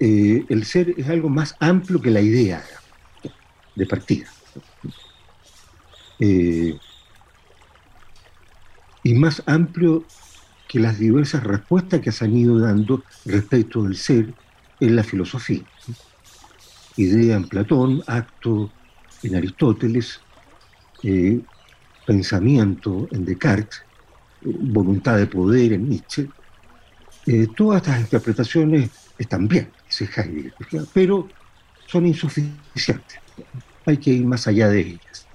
eh, 0.00 0.44
el 0.48 0.64
ser 0.64 0.94
es 0.96 1.08
algo 1.08 1.28
más 1.28 1.56
amplio 1.60 2.00
que 2.00 2.10
la 2.10 2.20
idea 2.20 2.62
de 3.76 3.86
partida. 3.86 4.28
Eh, 6.18 6.76
y 9.02 9.14
más 9.14 9.42
amplio 9.46 10.04
que 10.68 10.80
las 10.80 10.98
diversas 10.98 11.44
respuestas 11.44 12.00
que 12.00 12.10
se 12.10 12.24
han 12.24 12.36
ido 12.36 12.58
dando 12.58 13.04
respecto 13.26 13.84
del 13.84 13.96
ser 13.96 14.34
en 14.80 14.96
la 14.96 15.04
filosofía. 15.04 15.62
Idea 16.96 17.36
en 17.36 17.48
Platón, 17.48 18.02
acto 18.06 18.70
en 19.22 19.36
Aristóteles, 19.36 20.20
eh, 21.02 21.40
pensamiento 22.06 23.08
en 23.12 23.24
Descartes, 23.24 23.82
voluntad 24.44 25.16
de 25.16 25.26
poder 25.26 25.72
en 25.72 25.88
Nietzsche. 25.88 26.28
Eh, 27.26 27.48
todas 27.56 27.82
estas 27.82 28.00
interpretaciones 28.00 28.90
están 29.18 29.48
bien, 29.48 29.70
dice 29.86 30.08
Heidegger, 30.14 30.84
pero 30.92 31.28
son 31.86 32.06
insuficientes. 32.06 33.20
Hay 33.86 33.96
que 33.96 34.10
ir 34.10 34.24
más 34.24 34.46
allá 34.46 34.68
de 34.68 34.80
ellas. 34.80 35.26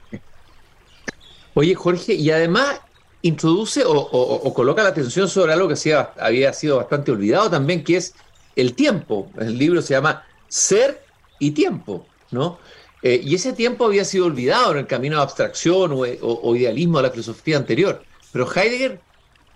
Oye, 1.53 1.75
Jorge, 1.75 2.13
y 2.13 2.31
además 2.31 2.79
introduce 3.21 3.83
o, 3.85 4.53
coloca 4.53 4.83
la 4.83 4.89
atención 4.89 5.27
sobre 5.27 5.53
algo 5.53 5.67
que 5.67 5.95
había 6.19 6.53
sido 6.53 6.77
bastante 6.77 7.11
olvidado 7.11 7.49
también, 7.49 7.83
que 7.83 7.97
es 7.97 8.13
el 8.55 8.73
tiempo. 8.73 9.29
El 9.37 9.57
libro 9.57 9.81
se 9.81 9.93
llama 9.93 10.23
Ser 10.47 11.03
y 11.39 11.51
Tiempo, 11.51 12.05
¿no? 12.31 12.59
Eh, 13.01 13.21
y 13.23 13.35
ese 13.35 13.53
tiempo 13.53 13.85
había 13.85 14.03
sido 14.03 14.25
olvidado 14.25 14.73
en 14.73 14.79
el 14.79 14.87
camino 14.87 15.17
de 15.17 15.23
abstracción 15.23 15.93
o, 15.93 16.55
idealismo 16.55 16.97
de 16.97 17.03
la 17.03 17.11
filosofía 17.11 17.57
anterior. 17.57 18.03
Pero 18.31 18.47
Heidegger 18.51 18.99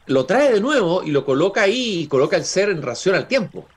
lo 0.08 0.26
trae 0.26 0.54
de 0.54 0.62
nuevo 0.62 1.04
y 1.04 1.12
lo 1.12 1.26
coloca 1.26 1.62
ahí 1.62 2.02
y 2.02 2.08
coloca 2.08 2.36
el 2.36 2.44
ser 2.44 2.70
en 2.70 2.82
relación 2.82 3.16
al 3.16 3.28
tiempo. 3.28 3.68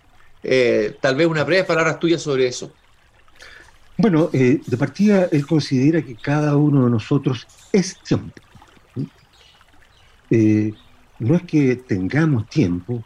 Eh, 0.42 0.96
tal 1.00 1.16
vez 1.16 1.26
una 1.26 1.44
breve 1.44 1.64
palabra 1.64 1.98
tuya 1.98 2.18
sobre 2.18 2.46
eso. 2.46 2.72
Bueno, 3.98 4.30
eh, 4.32 4.60
de 4.64 4.76
partida 4.76 5.28
él 5.32 5.46
considera 5.46 6.02
que 6.02 6.16
cada 6.16 6.56
uno 6.56 6.84
de 6.84 6.90
nosotros 6.90 7.46
es 7.72 7.96
tiempo. 8.02 8.40
no 11.18 11.36
es 11.36 11.42
que 11.42 11.76
tengamos 11.76 12.48
tiempo 12.48 13.02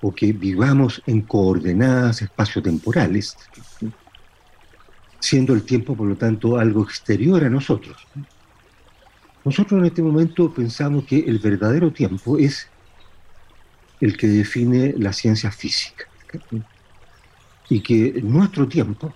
o 0.00 0.14
que 0.14 0.32
vivamos 0.32 1.02
en 1.06 1.22
coordenadas 1.22 2.22
espaciotemporales, 2.22 3.36
siendo 5.18 5.54
el 5.54 5.62
tiempo, 5.64 5.96
por 5.96 6.06
lo 6.06 6.16
tanto, 6.16 6.58
algo 6.58 6.82
exterior 6.82 7.44
a 7.44 7.50
nosotros. 7.50 7.96
Nosotros 9.48 9.80
en 9.80 9.86
este 9.86 10.02
momento 10.02 10.52
pensamos 10.52 11.04
que 11.04 11.20
el 11.20 11.38
verdadero 11.38 11.90
tiempo 11.90 12.36
es 12.36 12.68
el 13.98 14.14
que 14.14 14.26
define 14.26 14.94
la 14.98 15.14
ciencia 15.14 15.50
física. 15.50 16.04
Y 17.70 17.80
que 17.80 18.20
nuestro 18.22 18.68
tiempo, 18.68 19.14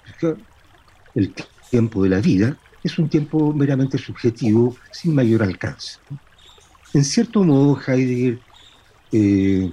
el 1.15 1.35
tiempo 1.69 2.03
de 2.03 2.09
la 2.09 2.21
vida, 2.21 2.57
es 2.83 2.99
un 2.99 3.11
tiempo 3.11 3.53
meramente 3.53 3.99
subjetivo, 3.99 4.75
sin 4.91 5.15
mayor 5.15 5.43
alcance. 5.43 5.99
En 6.95 7.05
cierto 7.05 7.45
modo, 7.45 7.79
Heidegger 7.87 8.39
eh, 9.13 9.71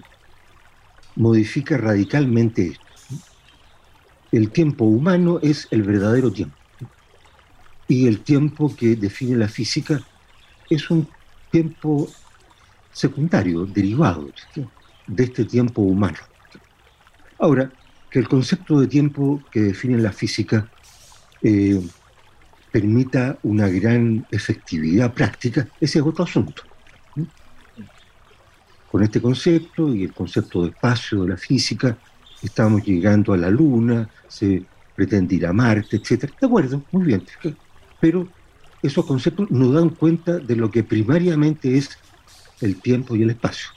modifica 1.16 1.78
radicalmente 1.78 2.72
esto 2.72 2.86
el 4.34 4.52
tiempo 4.52 4.84
humano 4.84 5.40
es 5.42 5.70
el 5.72 5.84
verdadero 5.84 6.34
tiempo. 6.34 6.58
Y 7.88 8.08
el 8.08 8.20
tiempo 8.20 8.76
que 8.76 8.98
define 8.98 9.38
la 9.38 9.48
física 9.48 10.06
es 10.70 10.90
un 10.90 11.08
tiempo 11.52 12.08
secundario, 12.92 13.66
derivado 13.66 14.30
de 15.08 15.24
este 15.24 15.46
tiempo 15.46 15.82
humano. 15.82 16.18
Ahora, 17.40 17.72
que 18.10 18.20
el 18.20 18.28
concepto 18.28 18.80
de 18.80 18.88
tiempo 18.88 19.42
que 19.52 19.62
define 19.62 19.98
la 19.98 20.12
física 20.12 20.70
eh, 21.42 21.82
permita 22.72 23.38
una 23.44 23.68
gran 23.68 24.26
efectividad 24.32 25.14
práctica, 25.14 25.68
ese 25.80 26.00
es 26.00 26.06
otro 26.06 26.24
asunto. 26.24 26.64
Con 28.92 29.04
este 29.04 29.22
concepto 29.22 29.94
y 29.94 30.04
el 30.04 30.14
concepto 30.14 30.64
de 30.64 30.70
espacio 30.70 31.24
de 31.24 31.30
la 31.30 31.38
física, 31.38 31.98
estamos 32.42 32.84
llegando 32.84 33.34
a 33.34 33.38
la 33.38 33.50
Luna, 33.50 34.10
se 34.28 34.64
pretende 34.96 35.36
ir 35.36 35.46
a 35.46 35.54
Marte, 35.54 35.98
etc. 35.98 36.32
De 36.40 36.48
acuerdo, 36.48 36.84
muy 36.92 37.06
bien. 37.06 37.24
Pero 38.00 38.28
esos 38.82 39.06
conceptos 39.06 39.50
no 39.52 39.72
dan 39.72 39.90
cuenta 39.90 40.38
de 40.38 40.56
lo 40.56 40.72
que 40.72 40.84
primariamente 40.84 41.78
es 41.78 41.90
el 42.62 42.80
tiempo 42.82 43.16
y 43.16 43.24
el 43.24 43.32
espacio. 43.32 43.70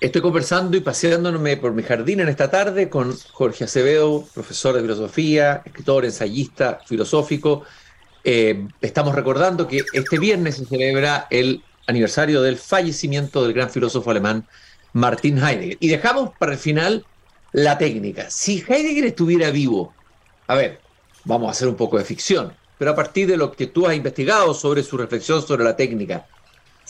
Estoy 0.00 0.22
conversando 0.22 0.76
y 0.76 0.80
paseándome 0.80 1.56
por 1.56 1.72
mi 1.72 1.82
jardín 1.82 2.20
en 2.20 2.28
esta 2.28 2.50
tarde 2.50 2.88
con 2.88 3.16
Jorge 3.32 3.64
Acevedo, 3.64 4.24
profesor 4.32 4.76
de 4.76 4.82
filosofía, 4.82 5.62
escritor, 5.66 6.04
ensayista, 6.04 6.80
filosófico. 6.86 7.64
Eh, 8.22 8.68
estamos 8.80 9.14
recordando 9.14 9.66
que 9.66 9.84
este 9.92 10.18
viernes 10.20 10.56
se 10.56 10.66
celebra 10.66 11.26
el 11.30 11.64
aniversario 11.88 12.42
del 12.42 12.58
fallecimiento 12.58 13.42
del 13.42 13.54
gran 13.54 13.70
filósofo 13.70 14.08
alemán 14.10 14.46
Martin 14.92 15.38
Heidegger. 15.38 15.78
Y 15.80 15.88
dejamos 15.88 16.30
para 16.38 16.52
el 16.52 16.58
final 16.58 17.04
la 17.52 17.76
técnica. 17.76 18.30
Si 18.30 18.64
Heidegger 18.68 19.06
estuviera 19.06 19.50
vivo, 19.50 19.92
a 20.46 20.54
ver, 20.54 20.80
vamos 21.24 21.48
a 21.48 21.50
hacer 21.50 21.66
un 21.66 21.76
poco 21.76 21.98
de 21.98 22.04
ficción, 22.04 22.52
pero 22.78 22.92
a 22.92 22.94
partir 22.94 23.26
de 23.26 23.36
lo 23.36 23.52
que 23.52 23.66
tú 23.66 23.86
has 23.86 23.94
investigado 23.94 24.54
sobre 24.54 24.82
su 24.82 24.96
reflexión 24.96 25.44
sobre 25.46 25.64
la 25.64 25.76
técnica, 25.76 26.26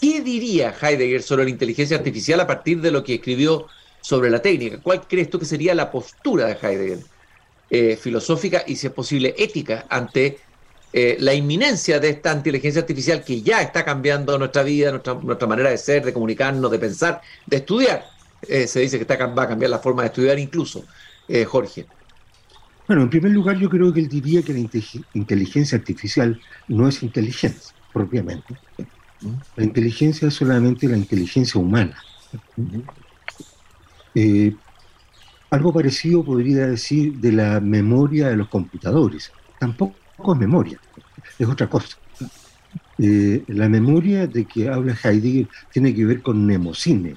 ¿qué 0.01 0.21
diría 0.21 0.75
Heidegger 0.81 1.23
sobre 1.23 1.45
la 1.45 1.51
inteligencia 1.51 1.97
artificial 1.97 2.41
a 2.41 2.47
partir 2.47 2.81
de 2.81 2.91
lo 2.91 3.03
que 3.03 3.15
escribió 3.15 3.67
sobre 4.01 4.31
la 4.31 4.41
técnica? 4.41 4.81
¿Cuál 4.83 5.07
crees 5.09 5.31
tú 5.31 5.39
que 5.39 5.47
sería 5.47 5.75
la 5.75 5.91
postura 5.91 6.47
de 6.47 6.53
Heidegger 6.61 6.99
eh, 7.71 7.97
filosófica 7.97 8.65
y, 8.67 8.77
si 8.77 8.87
es 8.87 8.93
posible, 8.93 9.35
ética 9.37 9.87
ante 9.89 10.39
eh, 10.91 11.17
la 11.21 11.35
inminencia 11.35 12.01
de 12.01 12.09
esta 12.09 12.33
inteligencia 12.33 12.81
artificial 12.81 13.23
que 13.23 13.43
ya 13.43 13.61
está 13.61 13.85
cambiando 13.85 14.39
nuestra 14.39 14.63
vida, 14.63 14.91
nuestra, 14.91 15.47
manera 15.47 15.71
de 15.71 15.77
ser, 15.77 16.05
de 16.05 16.15
comunicarnos, 16.15 16.71
de 16.71 16.79
pensar, 16.79 17.21
de 17.45 17.59
estudiar. 17.59 18.07
Eh, 18.47 18.67
se 18.67 18.81
dice 18.81 18.97
que 18.97 19.03
está, 19.03 19.27
va 19.27 19.43
a 19.43 19.49
cambiar 19.49 19.71
la 19.71 19.81
forma 19.81 20.03
de 20.03 20.09
estudiar 20.09 20.39
incluso, 20.39 20.85
eh, 21.29 21.45
Jorge. 21.45 21.87
Bueno, 22.89 23.03
en 23.03 23.11
primer 23.11 23.33
lugar 23.33 23.59
yo 23.59 23.69
creo 23.69 23.93
que 23.93 24.01
él 24.01 24.09
diría 24.09 24.43
que 24.43 24.55
la 24.55 24.61
inteligencia 25.13 25.77
artificial 25.77 26.41
no 26.69 26.89
es 26.89 27.03
inteligencia 27.03 27.75
propiamente. 27.93 28.57
La 29.57 29.65
inteligencia 29.65 30.29
es 30.29 30.35
solamente 30.35 30.89
la 30.89 30.97
inteligencia 30.97 31.61
humana. 31.61 31.95
algo 35.51 35.73
parecido 35.75 36.25
podría 36.25 36.67
decir 36.67 37.13
de 37.13 37.33
la 37.33 37.61
memoria 37.61 38.29
de 38.29 38.37
los 38.37 38.49
computadores. 38.49 39.31
Tampoco 39.59 39.95
con 40.17 40.39
memoria, 40.39 40.81
es 41.39 41.47
otra 41.47 41.69
cosa. 41.69 41.99
Eh, 42.99 43.45
la 43.49 43.69
memoria 43.69 44.27
de 44.27 44.47
que 44.47 44.67
habla 44.69 44.97
Heidegger 45.05 45.49
tiene 45.71 45.95
que 45.95 46.07
ver 46.07 46.23
con 46.23 46.47
Nemocine, 46.47 47.17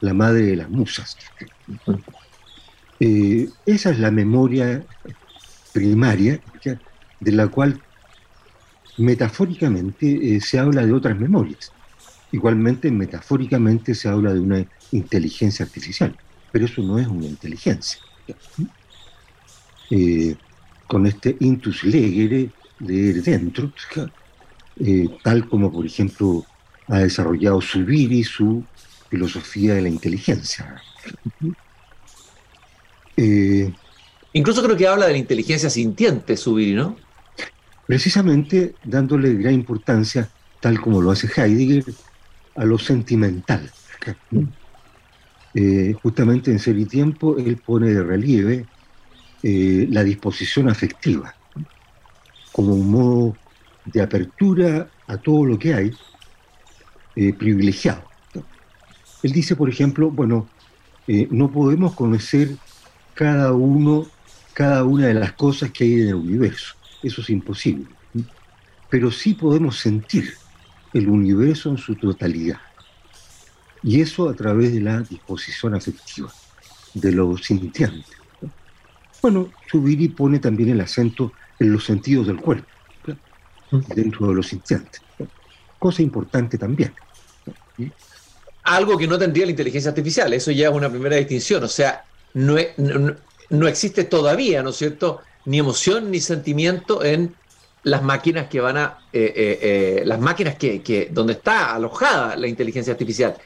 la 0.00 0.12
madre 0.12 0.42
de 0.42 0.56
las 0.56 0.68
musas. 0.68 1.16
Eh, 3.00 3.48
esa 3.66 3.90
es 3.90 3.98
la 3.98 4.10
memoria 4.10 4.84
primaria 5.72 6.40
de 7.18 7.32
la 7.32 7.48
cual 7.48 7.80
metafóricamente 8.98 10.36
eh, 10.36 10.40
se 10.40 10.58
habla 10.58 10.84
de 10.84 10.92
otras 10.92 11.18
memorias. 11.18 11.72
Igualmente, 12.32 12.90
metafóricamente 12.90 13.94
se 13.94 14.08
habla 14.08 14.32
de 14.32 14.40
una 14.40 14.64
inteligencia 14.92 15.64
artificial, 15.64 16.14
pero 16.52 16.66
eso 16.66 16.82
no 16.82 16.98
es 16.98 17.08
una 17.08 17.26
inteligencia 17.26 17.98
con 20.90 21.06
este 21.06 21.36
intus 21.38 21.84
legere 21.84 22.50
de 22.80 23.12
dentro, 23.22 23.72
eh, 24.80 25.06
tal 25.22 25.48
como 25.48 25.70
por 25.70 25.86
ejemplo 25.86 26.44
ha 26.88 26.98
desarrollado 26.98 27.60
Subiri 27.60 28.24
su 28.24 28.64
filosofía 29.08 29.74
de 29.74 29.82
la 29.82 29.88
inteligencia. 29.88 30.82
Eh, 33.16 33.72
Incluso 34.32 34.62
creo 34.62 34.76
que 34.76 34.86
habla 34.86 35.06
de 35.06 35.12
la 35.12 35.18
inteligencia 35.18 35.68
sintiente, 35.70 36.36
Subiri, 36.36 36.72
¿no? 36.72 36.96
Precisamente 37.86 38.74
dándole 38.84 39.34
gran 39.34 39.54
importancia, 39.54 40.28
tal 40.60 40.80
como 40.80 41.02
lo 41.02 41.10
hace 41.10 41.28
Heidegger, 41.34 41.84
a 42.54 42.64
lo 42.64 42.78
sentimental. 42.78 43.68
Eh, 45.54 45.94
justamente 46.00 46.52
en 46.52 46.60
Ser 46.60 46.78
y 46.78 46.84
Tiempo 46.84 47.36
él 47.36 47.56
pone 47.56 47.88
de 47.88 48.04
relieve 48.04 48.66
eh, 49.42 49.88
la 49.90 50.04
disposición 50.04 50.68
afectiva 50.68 51.34
como 52.52 52.74
un 52.74 52.88
modo 52.88 53.36
de 53.84 54.00
apertura 54.00 54.88
a 55.08 55.16
todo 55.16 55.44
lo 55.44 55.58
que 55.58 55.74
hay 55.74 55.92
eh, 57.16 57.32
privilegiado. 57.32 58.04
Él 59.24 59.32
dice, 59.32 59.56
por 59.56 59.68
ejemplo, 59.68 60.10
bueno, 60.10 60.48
no 61.30 61.50
podemos 61.50 61.94
conocer 61.94 62.56
cada 63.20 63.52
uno, 63.52 64.06
cada 64.54 64.82
una 64.82 65.08
de 65.08 65.12
las 65.12 65.34
cosas 65.34 65.70
que 65.72 65.84
hay 65.84 65.92
en 65.92 66.08
el 66.08 66.14
universo. 66.14 66.74
Eso 67.02 67.20
es 67.20 67.28
imposible. 67.28 67.84
Pero 68.88 69.10
sí 69.10 69.34
podemos 69.34 69.78
sentir 69.78 70.32
el 70.94 71.06
universo 71.06 71.68
en 71.68 71.76
su 71.76 71.96
totalidad. 71.96 72.58
Y 73.82 74.00
eso 74.00 74.26
a 74.30 74.34
través 74.34 74.72
de 74.72 74.80
la 74.80 75.02
disposición 75.02 75.74
afectiva, 75.74 76.32
de 76.94 77.12
lo 77.12 77.36
sintiente. 77.36 78.06
Bueno, 79.20 79.50
Zubiri 79.70 80.08
pone 80.08 80.38
también 80.38 80.70
el 80.70 80.80
acento 80.80 81.34
en 81.58 81.74
los 81.74 81.84
sentidos 81.84 82.26
del 82.26 82.40
cuerpo, 82.40 82.70
dentro 83.94 84.28
de 84.28 84.34
los 84.34 84.50
instantes. 84.50 85.02
Cosa 85.78 86.00
importante 86.00 86.56
también. 86.56 86.94
Algo 88.62 88.96
que 88.96 89.06
no 89.06 89.18
tendría 89.18 89.44
la 89.44 89.50
inteligencia 89.50 89.90
artificial, 89.90 90.32
eso 90.32 90.50
ya 90.52 90.70
es 90.70 90.74
una 90.74 90.88
primera 90.88 91.16
distinción, 91.16 91.62
o 91.64 91.68
sea, 91.68 92.06
no, 92.34 92.56
no, 93.50 93.68
existe 93.68 94.04
todavía, 94.04 94.62
¿no 94.62 94.70
es 94.70 94.76
cierto?, 94.76 95.20
ni 95.44 95.58
emoción 95.58 96.10
ni 96.10 96.20
sentimiento 96.20 97.02
en 97.02 97.34
las 97.82 98.02
máquinas 98.02 98.48
que 98.48 98.60
van 98.60 98.76
a, 98.76 98.98
eh, 99.12 99.32
eh, 99.34 99.58
eh, 99.62 100.02
las 100.04 100.20
máquinas 100.20 100.56
que, 100.56 101.08
donde 101.10 101.32
está 101.32 101.74
alojada 101.74 102.36
la 102.36 102.46
inteligencia 102.46 102.92
artificial. 102.92 103.36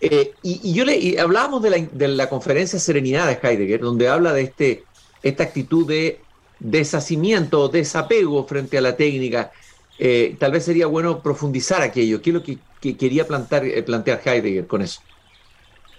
y, 0.00 0.72
yo 0.72 0.84
le 0.84 1.18
hablábamos 1.20 1.62
de 1.62 1.70
la, 1.70 1.78
de 1.78 2.08
la 2.08 2.28
conferencia 2.28 2.78
Serenidad 2.78 3.26
de 3.26 3.38
Heidegger, 3.42 3.80
donde 3.80 4.08
habla 4.08 4.32
de 4.32 4.42
este 4.42 4.84
esta 5.22 5.44
actitud 5.44 5.86
de 5.86 6.20
deshacimiento, 6.58 7.68
desapego 7.68 8.44
frente 8.44 8.78
a 8.78 8.80
la 8.80 8.96
técnica. 8.96 9.52
Eh, 9.98 10.36
tal 10.38 10.52
vez 10.52 10.64
sería 10.64 10.86
bueno 10.86 11.22
profundizar 11.22 11.82
aquello. 11.82 12.20
¿Qué 12.20 12.30
es 12.30 12.34
lo 12.34 12.42
que, 12.42 12.58
quería 12.96 13.26
plantear, 13.26 13.64
eh, 13.64 13.82
plantear 13.82 14.20
Heidegger 14.24 14.66
con 14.66 14.82
eso? 14.82 15.00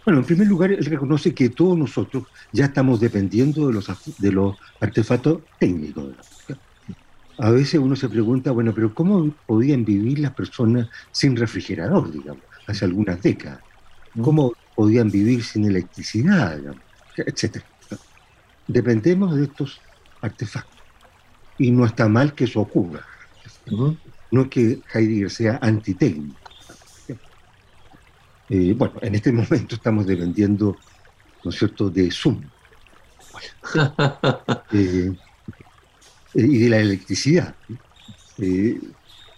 Bueno, 0.06 0.20
en 0.20 0.26
primer 0.26 0.48
lugar, 0.48 0.72
él 0.72 0.84
reconoce 0.84 1.34
que 1.34 1.50
todos 1.50 1.78
nosotros 1.78 2.26
ya 2.52 2.66
estamos 2.66 3.00
dependiendo 3.00 3.68
de 3.68 3.74
los, 3.74 3.88
de 4.18 4.32
los 4.32 4.58
artefactos 4.82 5.42
técnicos. 5.60 6.14
A 7.38 7.50
veces 7.50 7.80
uno 7.80 7.96
se 7.96 8.10
pregunta, 8.10 8.52
bueno, 8.52 8.74
pero 8.74 8.94
¿cómo 8.94 9.34
podían 9.46 9.86
vivir 9.86 10.20
las 10.20 10.34
personas 10.34 10.90
sin 11.12 11.36
refrigerador, 11.36 12.12
digamos, 12.12 12.44
hace 12.68 12.86
algunas 12.86 13.22
décadas? 13.22 13.60
¿Cómo 14.22 14.54
podían 14.76 15.10
vivir 15.10 15.44
sin 15.44 15.66
electricidad, 15.66 16.58
digamos, 16.58 16.82
etcétera? 17.16 17.66
Dependemos 18.68 19.36
de 19.36 19.46
estos 19.46 19.82
artefactos. 20.22 20.82
Y 21.58 21.72
no 21.72 21.86
está 21.86 22.08
mal 22.08 22.34
que 22.34 22.44
eso 22.44 22.60
ocurra. 22.60 23.06
No 24.32 24.42
es 24.42 24.48
que 24.50 24.80
Heidegger 24.94 25.30
sea 25.30 25.60
antitécnico. 25.62 26.43
Eh, 28.50 28.74
bueno, 28.78 28.96
en 29.02 29.16
este 29.16 29.32
momento 29.42 29.76
estamos 29.76 30.06
dependiendo, 30.06 30.78
¿no 31.44 31.52
es 31.52 31.58
cierto?, 31.58 31.90
de 31.90 32.12
Zoom. 32.12 32.42
Eh, 34.72 35.12
y 36.36 36.58
de 36.58 36.70
la 36.70 36.80
electricidad. 36.80 37.54
Eh, 38.40 38.82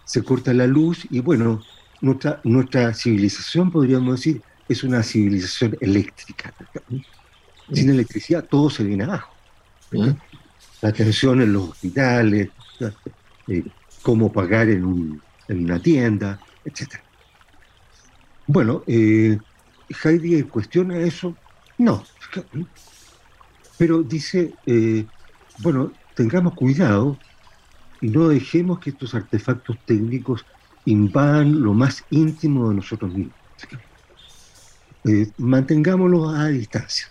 se 0.06 0.24
corta 0.24 0.54
la 0.54 0.66
luz 0.66 1.06
y 1.10 1.20
bueno, 1.20 1.62
nuestra, 2.00 2.40
nuestra 2.46 2.94
civilización, 2.94 3.70
podríamos 3.70 4.16
decir, 4.16 4.42
es 4.70 4.82
una 4.84 5.04
civilización 5.04 5.78
eléctrica. 5.82 6.54
Sin 7.74 7.90
electricidad 7.90 8.46
todo 8.46 8.70
se 8.70 8.86
viene 8.86 9.04
abajo. 9.04 9.34
La 9.92 10.90
atención 10.90 11.42
en 11.42 11.52
los 11.52 11.72
hospitales, 11.72 12.50
cómo 14.02 14.32
pagar 14.32 14.70
en, 14.70 15.20
una 15.50 15.80
tienda, 15.82 16.40
etc. 16.64 17.02
Bueno, 18.48 18.84
eh, 18.86 19.38
Heidegger 20.04 20.48
cuestiona 20.48 21.00
eso. 21.00 21.36
No. 21.78 22.04
Pero 23.78 24.04
dice, 24.04 24.54
eh, 24.66 25.06
bueno, 25.60 25.92
tengamos 26.14 26.54
cuidado 26.54 27.18
y 28.02 28.10
no 28.10 28.28
dejemos 28.28 28.80
que 28.80 28.92
estos 28.92 29.16
artefactos 29.16 29.78
técnicos 29.86 30.46
invadan 30.86 31.62
lo 31.62 31.74
más 31.74 32.04
íntimo 32.12 32.70
de 32.70 32.76
nosotros 32.76 33.14
mismos. 33.14 33.36
Eh, 35.06 35.32
mantengámoslos 35.38 36.36
a 36.36 36.48
distancia. 36.48 37.08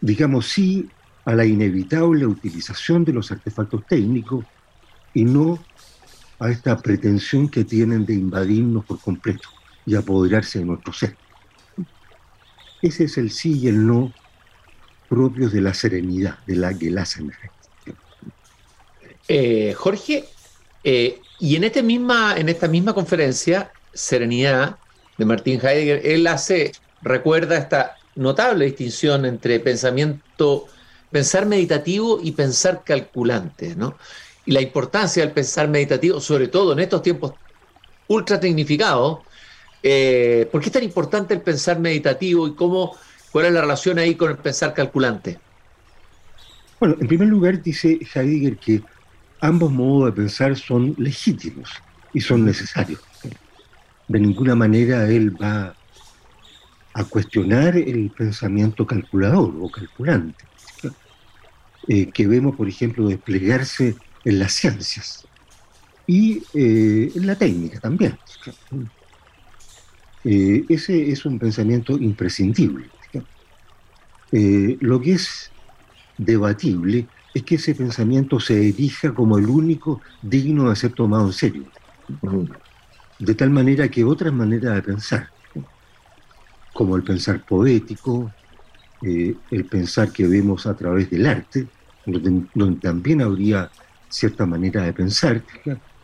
Digamos 0.00 0.46
sí 0.46 0.88
a 1.24 1.34
la 1.34 1.44
inevitable 1.44 2.26
utilización 2.26 3.04
de 3.04 3.12
los 3.12 3.30
artefactos 3.30 3.86
técnicos 3.86 4.44
y 5.14 5.24
no 5.24 5.62
a 6.40 6.50
esta 6.50 6.76
pretensión 6.76 7.48
que 7.48 7.64
tienen 7.64 8.04
de 8.04 8.14
invadirnos 8.14 8.84
por 8.84 8.98
completo 9.00 9.48
y 9.86 9.94
apoderarse 9.94 10.58
de 10.58 10.64
nuestro 10.64 10.92
ser. 10.92 11.16
Ese 12.80 13.04
es 13.04 13.18
el 13.18 13.30
sí 13.30 13.60
y 13.60 13.68
el 13.68 13.86
no 13.86 14.12
propios 15.08 15.52
de 15.52 15.60
la 15.60 15.74
serenidad, 15.74 16.38
de 16.46 16.56
la 16.56 16.74
Gelassenheit. 16.74 17.50
Eh, 19.28 19.74
Jorge, 19.76 20.24
eh, 20.82 21.20
y 21.38 21.56
en, 21.56 21.64
este 21.64 21.82
misma, 21.82 22.34
esta 22.36 22.68
misma 22.68 22.94
conferencia, 22.94 23.72
Serenidad, 23.92 24.76
de 25.18 25.24
Martín 25.24 25.60
Heidegger, 25.62 26.00
él 26.04 26.26
hace, 26.26 26.72
recuerda 27.02 27.56
esta 27.56 27.96
notable 28.14 28.64
distinción 28.64 29.26
entre 29.26 29.60
pensamiento, 29.60 30.66
pensar 31.10 31.46
meditativo 31.46 32.20
y 32.22 32.32
pensar 32.32 32.82
calculante, 32.84 33.76
¿no? 33.76 33.96
Y 34.44 34.52
la 34.52 34.60
importancia 34.60 35.22
del 35.22 35.32
pensar 35.32 35.68
meditativo, 35.68 36.20
sobre 36.20 36.48
todo 36.48 36.72
en 36.72 36.80
estos 36.80 37.02
tiempos 37.02 37.34
ultra 38.08 38.40
tecnificados, 38.40 39.20
eh, 39.82 40.48
¿por 40.50 40.60
qué 40.60 40.68
es 40.68 40.72
tan 40.72 40.84
importante 40.84 41.34
el 41.34 41.40
pensar 41.40 41.78
meditativo 41.78 42.46
y 42.46 42.54
cómo, 42.54 42.96
cuál 43.30 43.46
es 43.46 43.52
la 43.52 43.62
relación 43.62 43.98
ahí 43.98 44.14
con 44.14 44.30
el 44.30 44.36
pensar 44.36 44.74
calculante? 44.74 45.38
Bueno, 46.78 46.96
en 47.00 47.06
primer 47.06 47.28
lugar 47.28 47.62
dice 47.62 47.98
Heidegger 48.14 48.56
que 48.56 48.82
ambos 49.40 49.70
modos 49.70 50.06
de 50.06 50.22
pensar 50.22 50.56
son 50.56 50.94
legítimos 50.98 51.70
y 52.12 52.20
son 52.20 52.44
necesarios. 52.44 53.00
De 54.08 54.20
ninguna 54.20 54.54
manera 54.54 55.08
él 55.08 55.40
va 55.40 55.74
a 56.94 57.04
cuestionar 57.04 57.76
el 57.76 58.10
pensamiento 58.10 58.86
calculador 58.86 59.52
o 59.60 59.70
calculante, 59.70 60.44
eh, 61.88 62.10
que 62.10 62.26
vemos, 62.26 62.54
por 62.54 62.68
ejemplo, 62.68 63.08
desplegarse 63.08 63.96
en 64.24 64.38
las 64.38 64.52
ciencias 64.52 65.26
y 66.06 66.42
eh, 66.54 67.10
en 67.14 67.26
la 67.26 67.34
técnica 67.34 67.80
también. 67.80 68.18
Eh, 70.24 70.64
ese 70.68 71.10
es 71.10 71.24
un 71.24 71.38
pensamiento 71.38 71.98
imprescindible. 71.98 72.88
lo 74.80 75.00
que 75.00 75.12
es 75.12 75.50
debatible 76.16 77.06
es 77.34 77.42
que 77.42 77.56
ese 77.56 77.74
pensamiento 77.74 78.40
se 78.40 78.68
erija 78.68 79.14
como 79.14 79.38
el 79.38 79.46
único 79.46 80.00
digno 80.20 80.70
de 80.70 80.76
ser 80.76 80.92
tomado 80.92 81.26
en 81.26 81.32
serio. 81.32 81.64
De 83.18 83.34
tal 83.34 83.50
manera 83.50 83.88
que 83.88 84.04
otras 84.04 84.32
maneras 84.32 84.74
de 84.74 84.82
pensar, 84.82 85.28
como 86.72 86.96
el 86.96 87.02
pensar 87.02 87.44
poético, 87.44 88.30
eh, 89.02 89.34
el 89.50 89.64
pensar 89.64 90.12
que 90.12 90.26
vemos 90.26 90.66
a 90.66 90.76
través 90.76 91.10
del 91.10 91.26
arte, 91.26 91.66
donde, 92.04 92.76
también 92.80 93.22
habría 93.22 93.70
cierta 94.08 94.44
manera 94.44 94.82
de 94.82 94.92
pensar, 94.92 95.42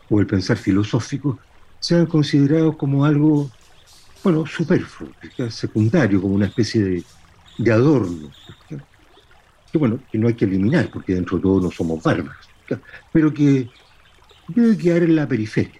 o 0.09 0.19
el 0.19 0.27
pensar 0.27 0.57
filosófico, 0.57 1.37
sean 1.79 2.05
considerados 2.05 2.75
como 2.75 3.05
algo, 3.05 3.49
bueno, 4.23 4.45
superfluo, 4.45 5.11
secundario, 5.49 6.21
como 6.21 6.35
una 6.35 6.47
especie 6.47 6.83
de, 6.83 7.03
de 7.57 7.71
adorno 7.71 8.29
que 9.71 9.77
bueno, 9.77 9.99
que 10.11 10.17
no 10.17 10.27
hay 10.27 10.33
que 10.33 10.45
eliminar, 10.45 10.89
porque 10.91 11.13
dentro 11.13 11.37
de 11.37 11.43
todo 11.43 11.61
no 11.61 11.71
somos 11.71 12.01
bárbaros, 12.01 12.49
pero 13.13 13.33
que 13.33 13.69
debe 14.47 14.77
quedar 14.77 15.03
en 15.03 15.15
la 15.15 15.27
periferia. 15.27 15.79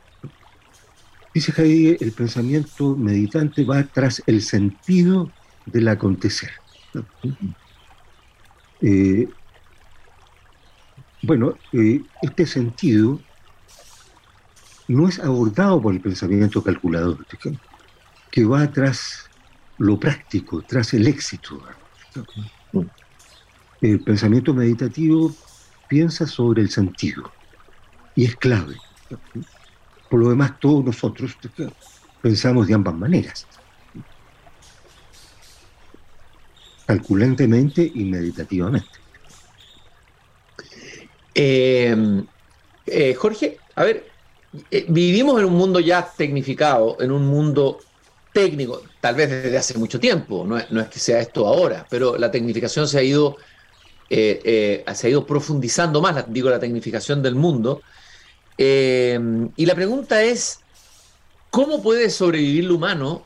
Dice 1.34 1.54
Heidegger, 1.56 1.98
el 2.02 2.12
pensamiento 2.12 2.96
meditante 2.96 3.64
va 3.64 3.84
tras 3.84 4.22
el 4.26 4.42
sentido 4.42 5.32
del 5.66 5.88
acontecer. 5.88 6.52
Eh, 8.82 9.28
bueno, 11.24 11.56
eh, 11.74 12.02
este 12.22 12.46
sentido 12.46 13.20
no 14.88 15.08
es 15.08 15.20
abordado 15.20 15.82
por 15.82 15.94
el 15.94 16.02
pensamiento 16.02 16.64
calculador, 16.64 17.26
que 18.32 18.46
va 18.46 18.72
tras 18.72 19.30
lo 19.78 20.00
práctico, 20.00 20.62
tras 20.62 20.94
el 20.94 21.08
éxito 21.08 21.62
el 23.82 24.02
pensamiento 24.02 24.54
meditativo 24.54 25.34
piensa 25.88 26.28
sobre 26.28 26.62
el 26.62 26.70
sentido 26.70 27.32
y 28.16 28.26
es 28.26 28.36
clave. 28.36 28.76
Por 30.10 30.20
lo 30.20 30.30
demás, 30.30 30.60
todos 30.60 30.84
nosotros 30.84 31.38
pensamos 32.22 32.68
de 32.68 32.74
ambas 32.74 32.96
maneras, 32.96 33.48
calculantemente 36.86 37.90
y 37.94 38.04
meditativamente. 38.06 38.90
Eh, 41.34 42.24
eh, 42.86 43.14
Jorge, 43.14 43.60
a 43.76 43.84
ver, 43.84 44.12
eh, 44.72 44.86
vivimos 44.90 45.40
en 45.40 45.46
un 45.46 45.54
mundo 45.54 45.80
ya 45.80 46.06
tecnificado, 46.06 46.98
en 47.00 47.12
un 47.12 47.28
mundo 47.28 47.80
técnico, 48.34 48.84
tal 49.02 49.16
vez 49.16 49.30
desde 49.30 49.58
hace 49.58 49.78
mucho 49.78 50.00
tiempo, 50.00 50.46
no 50.46 50.58
es, 50.58 50.88
que 50.88 51.00
sea 51.00 51.20
esto 51.20 51.48
ahora, 51.48 51.86
pero 51.90 52.18
la 52.18 52.30
tecnificación 52.30 52.88
se 52.88 53.00
ha 53.00 53.04
ido 53.04 53.38
eh, 54.12 54.42
eh, 54.44 54.84
ha 54.88 55.26
profundizando 55.26 56.02
más, 56.02 56.26
digo, 56.28 56.50
la 56.50 56.60
tecnificación 56.60 57.22
del 57.22 57.36
mundo. 57.36 57.82
Eh, 58.58 59.20
y 59.56 59.66
la 59.66 59.76
pregunta 59.76 60.24
es, 60.24 60.62
¿cómo 61.52 61.82
puede 61.82 62.10
sobrevivir 62.10 62.66
el 62.66 62.72
humano 62.72 63.24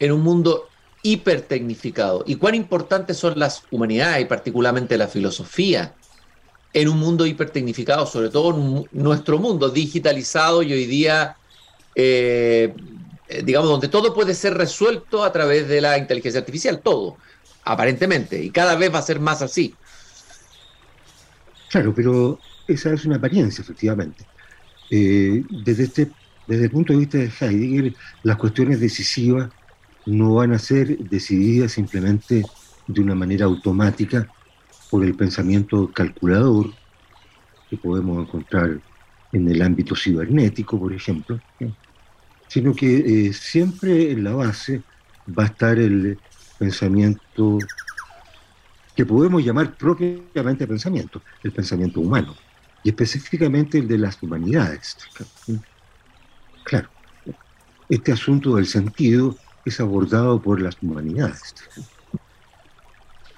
en 0.00 0.12
un 0.12 0.22
mundo 0.22 0.68
hipertecnificado? 1.02 2.24
¿Y 2.26 2.34
cuán 2.34 2.56
importantes 2.56 3.16
son 3.16 3.38
las 3.38 3.62
humanidades 3.70 4.22
y 4.22 4.24
particularmente 4.24 4.98
la 4.98 5.06
filosofía 5.06 5.94
en 6.72 6.88
un 6.88 6.98
mundo 6.98 7.24
hipertecnificado, 7.24 8.06
sobre 8.06 8.28
todo 8.28 8.54
en 8.54 8.84
nuestro 8.90 9.38
mundo 9.38 9.70
digitalizado 9.70 10.62
y 10.62 10.72
hoy 10.72 10.86
día, 10.86 11.36
digamos, 13.44 13.68
donde 13.68 13.88
todo 13.88 14.14
puede 14.14 14.34
ser 14.34 14.54
resuelto 14.54 15.24
a 15.24 15.32
través 15.32 15.68
de 15.68 15.80
la 15.80 15.98
inteligencia 15.98 16.40
artificial, 16.40 16.80
todo? 16.80 17.16
aparentemente, 17.66 18.42
y 18.42 18.50
cada 18.50 18.76
vez 18.76 18.94
va 18.94 19.00
a 19.00 19.02
ser 19.02 19.20
más 19.20 19.42
así. 19.42 19.74
Claro, 21.68 21.92
pero 21.94 22.38
esa 22.68 22.92
es 22.94 23.04
una 23.04 23.16
apariencia, 23.16 23.62
efectivamente. 23.62 24.24
Eh, 24.88 25.42
desde, 25.50 25.82
este, 25.82 26.10
desde 26.46 26.64
el 26.64 26.70
punto 26.70 26.92
de 26.92 27.00
vista 27.00 27.18
de 27.18 27.32
Heidegger, 27.40 27.94
las 28.22 28.36
cuestiones 28.36 28.80
decisivas 28.80 29.50
no 30.06 30.34
van 30.34 30.52
a 30.52 30.60
ser 30.60 30.96
decididas 30.96 31.72
simplemente 31.72 32.44
de 32.86 33.00
una 33.00 33.16
manera 33.16 33.46
automática 33.46 34.30
por 34.88 35.04
el 35.04 35.16
pensamiento 35.16 35.90
calculador 35.92 36.72
que 37.68 37.76
podemos 37.76 38.24
encontrar 38.24 38.78
en 39.32 39.50
el 39.50 39.60
ámbito 39.60 39.96
cibernético, 39.96 40.78
por 40.78 40.92
ejemplo, 40.92 41.40
sino 42.48 42.74
que 42.74 43.28
eh, 43.28 43.32
siempre 43.32 44.10
en 44.12 44.24
la 44.24 44.34
base 44.34 44.82
va 45.28 45.44
a 45.44 45.46
estar 45.46 45.78
el 45.78 46.18
pensamiento 46.58 47.58
que 48.94 49.04
podemos 49.04 49.44
llamar 49.44 49.76
propiamente 49.76 50.66
pensamiento, 50.66 51.20
el 51.42 51.52
pensamiento 51.52 52.00
humano, 52.00 52.34
y 52.82 52.88
específicamente 52.88 53.78
el 53.78 53.88
de 53.88 53.98
las 53.98 54.22
humanidades. 54.22 54.96
Claro, 56.64 56.88
este 57.88 58.12
asunto 58.12 58.56
del 58.56 58.66
sentido 58.66 59.36
es 59.64 59.80
abordado 59.80 60.40
por 60.40 60.60
las 60.60 60.76
humanidades 60.80 61.54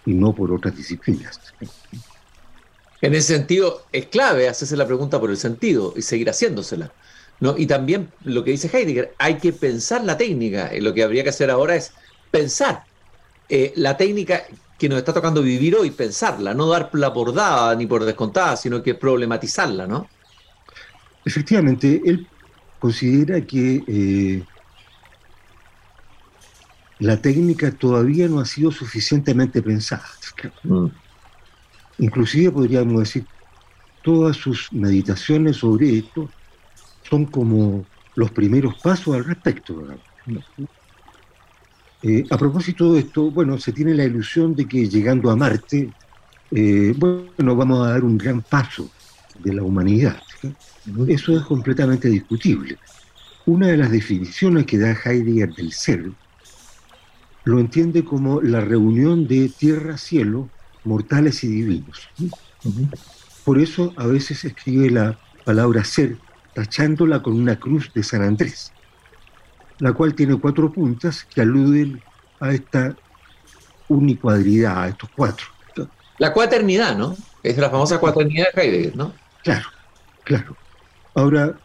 y 0.07 0.15
no 0.15 0.33
por 0.33 0.53
otras 0.53 0.77
disciplinas. 0.77 1.41
En 3.01 3.15
ese 3.15 3.35
sentido, 3.35 3.87
es 3.93 4.07
clave 4.07 4.49
hacerse 4.49 4.77
la 4.77 4.87
pregunta 4.87 5.21
por 5.21 5.31
el 5.31 5.37
sentido 5.37 5.95
y 5.97 6.03
seguir 6.03 6.29
haciéndosela. 6.29 6.93
¿No? 7.41 7.57
Y 7.57 7.67
también 7.67 8.11
lo 8.25 8.43
que 8.45 8.53
dice 8.53 8.71
Heidegger, 8.73 9.15
hay 9.19 9.37
que 9.37 9.53
pensar 9.53 10.05
la 10.05 10.17
técnica. 10.17 10.71
lo 10.81 10.93
que 10.93 11.03
habría 11.03 11.23
que 11.23 11.31
hacer 11.31 11.51
ahora 11.51 11.77
es 11.77 11.93
pensar 12.31 12.85
eh, 13.49 13.73
la 13.77 13.97
técnica 13.97 14.43
que 14.79 14.89
nos 14.89 14.99
está 14.99 15.13
tocando 15.13 15.43
vivir 15.43 15.75
hoy, 15.75 15.91
pensarla, 15.91 16.55
no 16.55 16.69
darla 16.69 17.13
por 17.13 17.35
dada 17.35 17.75
ni 17.75 17.87
por 17.87 18.05
descontada, 18.05 18.57
sino 18.57 18.83
que 18.83 18.95
problematizarla, 18.95 19.87
¿no? 19.87 20.09
Efectivamente, 21.25 22.01
él 22.05 22.27
considera 22.79 23.41
que 23.41 23.83
eh, 23.87 24.45
la 27.01 27.21
técnica 27.21 27.73
todavía 27.73 28.29
no 28.29 28.41
ha 28.41 28.45
sido 28.45 28.71
suficientemente 28.71 29.63
pensada. 29.63 30.07
Mm. 30.63 30.87
Inclusive 31.99 32.53
podríamos 32.53 33.01
decir, 33.01 33.27
todas 34.03 34.37
sus 34.37 34.73
meditaciones 34.73 35.57
sobre 35.57 35.99
esto 35.99 36.31
son 37.09 37.27
como 37.27 37.85
los 38.15 38.31
primeros 38.31 38.75
pasos 38.77 39.15
al 39.15 39.25
respecto. 39.25 39.87
Eh, 42.03 42.25
a 42.31 42.37
propósito 42.37 42.93
de 42.93 43.01
esto, 43.01 43.31
bueno, 43.31 43.59
se 43.59 43.73
tiene 43.73 43.95
la 43.95 44.05
ilusión 44.05 44.55
de 44.55 44.67
que 44.67 44.89
llegando 44.89 45.31
a 45.31 45.37
Marte, 45.37 45.93
eh, 46.51 46.95
bueno, 46.97 47.57
vamos 47.57 47.87
a 47.87 47.91
dar 47.91 48.05
un 48.05 48.17
gran 48.17 48.43
paso 48.43 48.91
de 49.39 49.55
la 49.55 49.63
humanidad. 49.63 50.23
Eso 51.07 51.37
es 51.37 51.43
completamente 51.43 52.09
discutible. 52.09 52.79
Una 53.47 53.69
de 53.69 53.77
las 53.77 53.91
definiciones 53.91 54.67
que 54.67 54.79
da 54.79 54.93
Heidegger 54.93 55.55
del 55.55 55.73
ser 55.73 56.11
lo 57.45 57.61
entiende 57.61 58.05
como 58.05 58.43
la 58.43 58.61
reunión 58.61 59.27
de 59.27 59.49
tierra-cielo, 59.49 60.51
mortales 60.85 61.43
y 61.45 61.49
divinos. 61.49 62.09
Por 63.45 63.59
eso 63.59 63.95
a 63.97 64.07
veces 64.07 64.45
escribe 64.45 64.91
la 64.91 65.19
palabra 65.45 65.83
ser 65.85 66.19
tachándola 66.59 67.23
con 67.23 67.35
una 67.35 67.55
cruz 67.55 67.93
de 67.95 68.03
San 68.03 68.21
Andrés, 68.21 68.73
la 69.79 69.93
cual 69.93 70.13
tiene 70.17 70.37
cuatro 70.41 70.73
puntas 70.73 71.23
que 71.23 71.41
aluden 71.41 72.03
a 72.41 72.51
esta 72.51 72.97
unicuadridad, 73.87 74.83
a 74.83 74.89
estos 74.89 75.09
cuatro. 75.15 75.47
La 76.19 76.33
cuaternidad, 76.33 76.99
¿no? 76.99 77.17
Es 77.45 77.57
la 77.59 77.71
famosa 77.71 78.01
cuaternidad 78.01 78.49
de 78.53 78.61
Heidegger, 78.61 78.97
¿no? 78.97 79.15
Claro, 79.45 79.69
claro. 80.25 80.57
Ahora, 81.15 81.57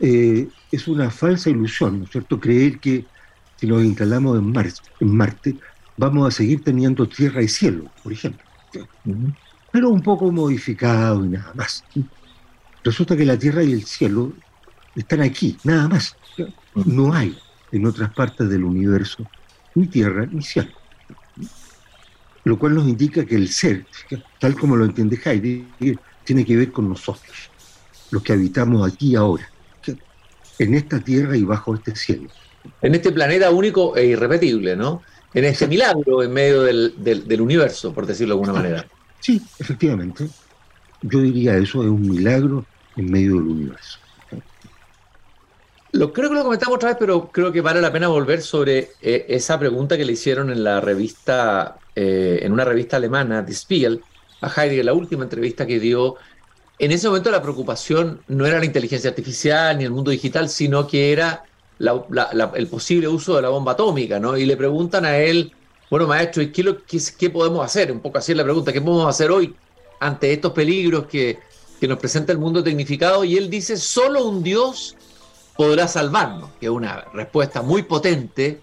eh, 0.00 0.48
es 0.72 0.88
una 0.88 1.10
falsa 1.10 1.48
ilusión, 1.48 2.00
¿no 2.00 2.04
es 2.06 2.10
cierto?, 2.10 2.40
creer 2.40 2.80
que 2.80 3.04
si 3.54 3.68
nos 3.68 3.84
instalamos 3.84 4.36
en, 4.36 4.52
en 4.98 5.16
Marte, 5.16 5.54
vamos 5.96 6.26
a 6.26 6.36
seguir 6.36 6.64
teniendo 6.64 7.08
tierra 7.08 7.40
y 7.40 7.46
cielo, 7.46 7.84
por 8.02 8.12
ejemplo. 8.12 8.44
Pero 9.70 9.90
un 9.90 10.02
poco 10.02 10.32
modificado 10.32 11.24
y 11.24 11.28
nada 11.28 11.52
más. 11.54 11.84
Resulta 12.82 13.16
que 13.16 13.24
la 13.24 13.38
tierra 13.38 13.62
y 13.62 13.72
el 13.72 13.84
cielo 13.84 14.32
están 14.96 15.20
aquí, 15.20 15.56
nada 15.64 15.88
más. 15.88 16.16
No 16.74 17.12
hay 17.12 17.36
en 17.72 17.86
otras 17.86 18.12
partes 18.12 18.48
del 18.48 18.64
universo 18.64 19.26
ni 19.74 19.86
tierra 19.86 20.26
ni 20.30 20.42
cielo. 20.42 20.70
Lo 22.44 22.58
cual 22.58 22.74
nos 22.74 22.88
indica 22.88 23.24
que 23.24 23.36
el 23.36 23.48
ser, 23.48 23.86
tal 24.38 24.54
como 24.54 24.76
lo 24.76 24.84
entiende 24.84 25.20
Heidegger, 25.22 25.98
tiene 26.24 26.44
que 26.44 26.56
ver 26.56 26.72
con 26.72 26.88
nosotros, 26.88 27.50
los 28.10 28.22
que 28.22 28.32
habitamos 28.32 28.90
aquí 28.90 29.14
ahora, 29.14 29.48
en 30.58 30.74
esta 30.74 31.00
tierra 31.00 31.36
y 31.36 31.42
bajo 31.42 31.74
este 31.74 31.94
cielo. 31.94 32.28
En 32.82 32.94
este 32.94 33.12
planeta 33.12 33.50
único 33.50 33.96
e 33.96 34.06
irrepetible, 34.06 34.76
¿no? 34.76 35.02
En 35.32 35.44
este 35.44 35.66
milagro 35.66 36.22
en 36.22 36.32
medio 36.32 36.62
del, 36.62 36.94
del 36.98 37.40
universo, 37.40 37.92
por 37.92 38.06
decirlo 38.06 38.34
de 38.34 38.40
alguna 38.40 38.52
manera. 38.52 38.86
Sí, 39.20 39.40
efectivamente. 39.58 40.28
Yo 41.02 41.20
diría 41.20 41.56
eso, 41.56 41.82
es 41.82 41.88
un 41.88 42.02
milagro 42.02 42.66
en 42.96 43.10
medio 43.10 43.34
del 43.34 43.48
universo. 43.48 43.98
Lo, 45.92 46.12
creo 46.12 46.28
que 46.28 46.36
lo 46.36 46.44
comentamos 46.44 46.76
otra 46.76 46.90
vez, 46.90 46.98
pero 47.00 47.30
creo 47.32 47.50
que 47.50 47.60
vale 47.60 47.80
la 47.80 47.92
pena 47.92 48.06
volver 48.06 48.42
sobre 48.42 48.90
eh, 49.02 49.26
esa 49.28 49.58
pregunta 49.58 49.96
que 49.96 50.04
le 50.04 50.12
hicieron 50.12 50.50
en 50.50 50.62
la 50.62 50.80
revista, 50.80 51.78
eh, 51.96 52.40
en 52.42 52.52
una 52.52 52.64
revista 52.64 52.96
alemana, 52.96 53.42
Die 53.42 53.54
Spiegel, 53.54 54.00
a 54.40 54.48
Heidegger, 54.48 54.84
la 54.84 54.92
última 54.92 55.24
entrevista 55.24 55.66
que 55.66 55.80
dio. 55.80 56.16
En 56.78 56.92
ese 56.92 57.08
momento 57.08 57.30
la 57.30 57.42
preocupación 57.42 58.22
no 58.28 58.46
era 58.46 58.60
la 58.60 58.64
inteligencia 58.64 59.10
artificial 59.10 59.76
ni 59.78 59.84
el 59.84 59.90
mundo 59.90 60.12
digital, 60.12 60.48
sino 60.48 60.86
que 60.86 61.12
era 61.12 61.44
el 61.78 62.66
posible 62.68 63.08
uso 63.08 63.34
de 63.36 63.42
la 63.42 63.48
bomba 63.48 63.72
atómica, 63.72 64.20
¿no? 64.20 64.36
Y 64.36 64.46
le 64.46 64.56
preguntan 64.56 65.04
a 65.04 65.18
él, 65.18 65.52
bueno, 65.90 66.06
maestro, 66.06 66.40
¿y 66.40 66.52
qué, 66.52 66.76
qué, 67.18 67.30
podemos 67.30 67.64
hacer? 67.64 67.90
Un 67.90 68.00
poco 68.00 68.18
así 68.18 68.32
es 68.32 68.38
la 68.38 68.44
pregunta, 68.44 68.72
¿qué 68.72 68.80
podemos 68.80 69.08
hacer 69.08 69.30
hoy 69.30 69.54
ante 69.98 70.32
estos 70.32 70.52
peligros 70.52 71.06
que, 71.06 71.38
que 71.80 71.88
nos 71.88 71.98
presenta 71.98 72.32
el 72.32 72.38
mundo 72.38 72.62
tecnificado? 72.62 73.24
Y 73.24 73.36
él 73.36 73.48
dice, 73.48 73.76
solo 73.76 74.28
un 74.28 74.42
Dios 74.42 74.96
podrá 75.56 75.88
salvarnos, 75.88 76.50
que 76.60 76.66
es 76.66 76.70
una 76.70 77.06
respuesta 77.12 77.62
muy 77.62 77.82
potente, 77.82 78.60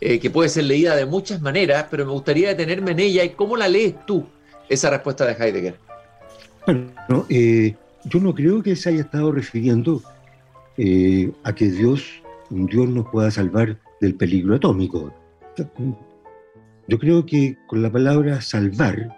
eh, 0.00 0.18
que 0.18 0.30
puede 0.30 0.48
ser 0.48 0.64
leída 0.64 0.94
de 0.94 1.06
muchas 1.06 1.40
maneras, 1.40 1.86
pero 1.90 2.04
me 2.04 2.12
gustaría 2.12 2.48
detenerme 2.48 2.92
en 2.92 3.00
ella 3.00 3.24
y 3.24 3.30
cómo 3.30 3.56
la 3.56 3.68
lees 3.68 3.94
tú, 4.06 4.26
esa 4.68 4.90
respuesta 4.90 5.24
de 5.24 5.32
Heidegger. 5.32 5.76
Bueno, 6.66 7.26
eh, 7.28 7.74
yo 8.04 8.20
no 8.20 8.34
creo 8.34 8.62
que 8.62 8.76
se 8.76 8.90
haya 8.90 9.00
estado 9.00 9.32
refiriendo 9.32 10.02
eh, 10.76 11.32
a 11.42 11.54
que 11.54 11.70
Dios, 11.70 12.04
Dios 12.50 12.88
nos 12.88 13.08
pueda 13.08 13.30
salvar 13.30 13.78
del 14.00 14.14
peligro 14.14 14.54
atómico. 14.54 15.12
Yo 16.86 16.98
creo 16.98 17.26
que 17.26 17.56
con 17.66 17.82
la 17.82 17.90
palabra 17.90 18.40
salvar, 18.40 19.16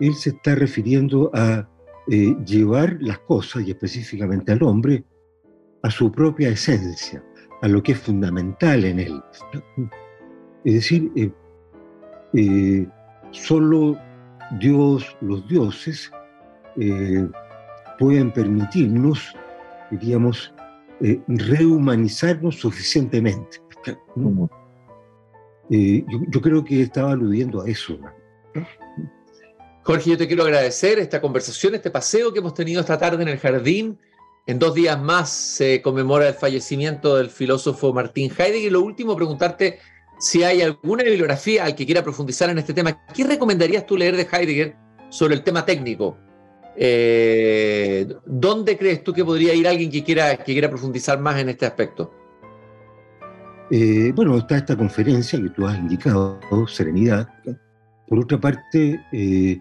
él 0.00 0.14
se 0.14 0.30
está 0.30 0.54
refiriendo 0.54 1.30
a 1.34 1.68
llevar 2.10 2.96
las 3.00 3.18
cosas, 3.20 3.62
y 3.66 3.70
específicamente 3.70 4.52
al 4.52 4.62
hombre, 4.64 5.04
a 5.82 5.90
su 5.90 6.10
propia 6.10 6.48
esencia, 6.48 7.22
a 7.62 7.68
lo 7.68 7.82
que 7.82 7.92
es 7.92 7.98
fundamental 7.98 8.84
en 8.84 9.00
él. 9.00 9.22
Es 10.64 10.74
decir, 10.74 11.10
eh, 11.16 11.30
eh, 12.34 12.86
solo 13.30 13.98
Dios, 14.58 15.16
los 15.20 15.46
dioses, 15.48 16.10
eh, 16.76 17.26
pueden 17.98 18.32
permitirnos, 18.32 19.34
diríamos, 19.90 20.52
rehumanizarnos 21.28 22.56
suficientemente. 22.56 23.58
Yo, 25.70 26.40
creo 26.42 26.62
que 26.62 26.82
estaba 26.82 27.12
aludiendo 27.12 27.62
a 27.62 27.68
eso. 27.68 27.98
Jorge, 29.90 30.10
yo 30.10 30.16
te 30.16 30.28
quiero 30.28 30.44
agradecer 30.44 31.00
esta 31.00 31.20
conversación, 31.20 31.74
este 31.74 31.90
paseo 31.90 32.32
que 32.32 32.38
hemos 32.38 32.54
tenido 32.54 32.80
esta 32.80 32.96
tarde 32.96 33.24
en 33.24 33.28
el 33.28 33.38
jardín 33.38 33.98
en 34.46 34.60
dos 34.60 34.72
días 34.72 35.02
más 35.02 35.30
se 35.30 35.82
conmemora 35.82 36.28
el 36.28 36.34
fallecimiento 36.34 37.16
del 37.16 37.28
filósofo 37.28 37.92
Martín 37.92 38.30
Heidegger. 38.30 38.68
Y 38.68 38.70
lo 38.70 38.82
último, 38.82 39.16
preguntarte 39.16 39.80
si 40.20 40.44
hay 40.44 40.62
alguna 40.62 41.02
bibliografía 41.02 41.64
al 41.64 41.74
que 41.74 41.86
quiera 41.86 42.04
profundizar 42.04 42.48
en 42.50 42.58
este 42.58 42.72
tema. 42.72 43.04
¿Qué 43.12 43.24
recomendarías 43.24 43.84
tú 43.84 43.96
leer 43.96 44.16
de 44.16 44.28
Heidegger 44.30 44.76
sobre 45.08 45.34
el 45.34 45.42
tema 45.42 45.66
técnico? 45.66 46.16
Eh, 46.76 48.06
¿Dónde 48.26 48.78
crees 48.78 49.02
tú 49.02 49.12
que 49.12 49.24
podría 49.24 49.54
ir 49.54 49.66
alguien 49.66 49.90
que 49.90 50.04
quiera, 50.04 50.36
que 50.36 50.52
quiera 50.52 50.70
profundizar 50.70 51.18
más 51.18 51.36
en 51.40 51.48
este 51.48 51.66
aspecto? 51.66 52.14
Eh, 53.72 54.12
bueno, 54.14 54.38
está 54.38 54.56
esta 54.56 54.76
conferencia 54.76 55.42
que 55.42 55.48
tú 55.48 55.66
has 55.66 55.76
indicado, 55.76 56.38
Serenidad. 56.68 57.28
Por 58.06 58.20
otra 58.20 58.40
parte, 58.40 59.00
eh, 59.12 59.58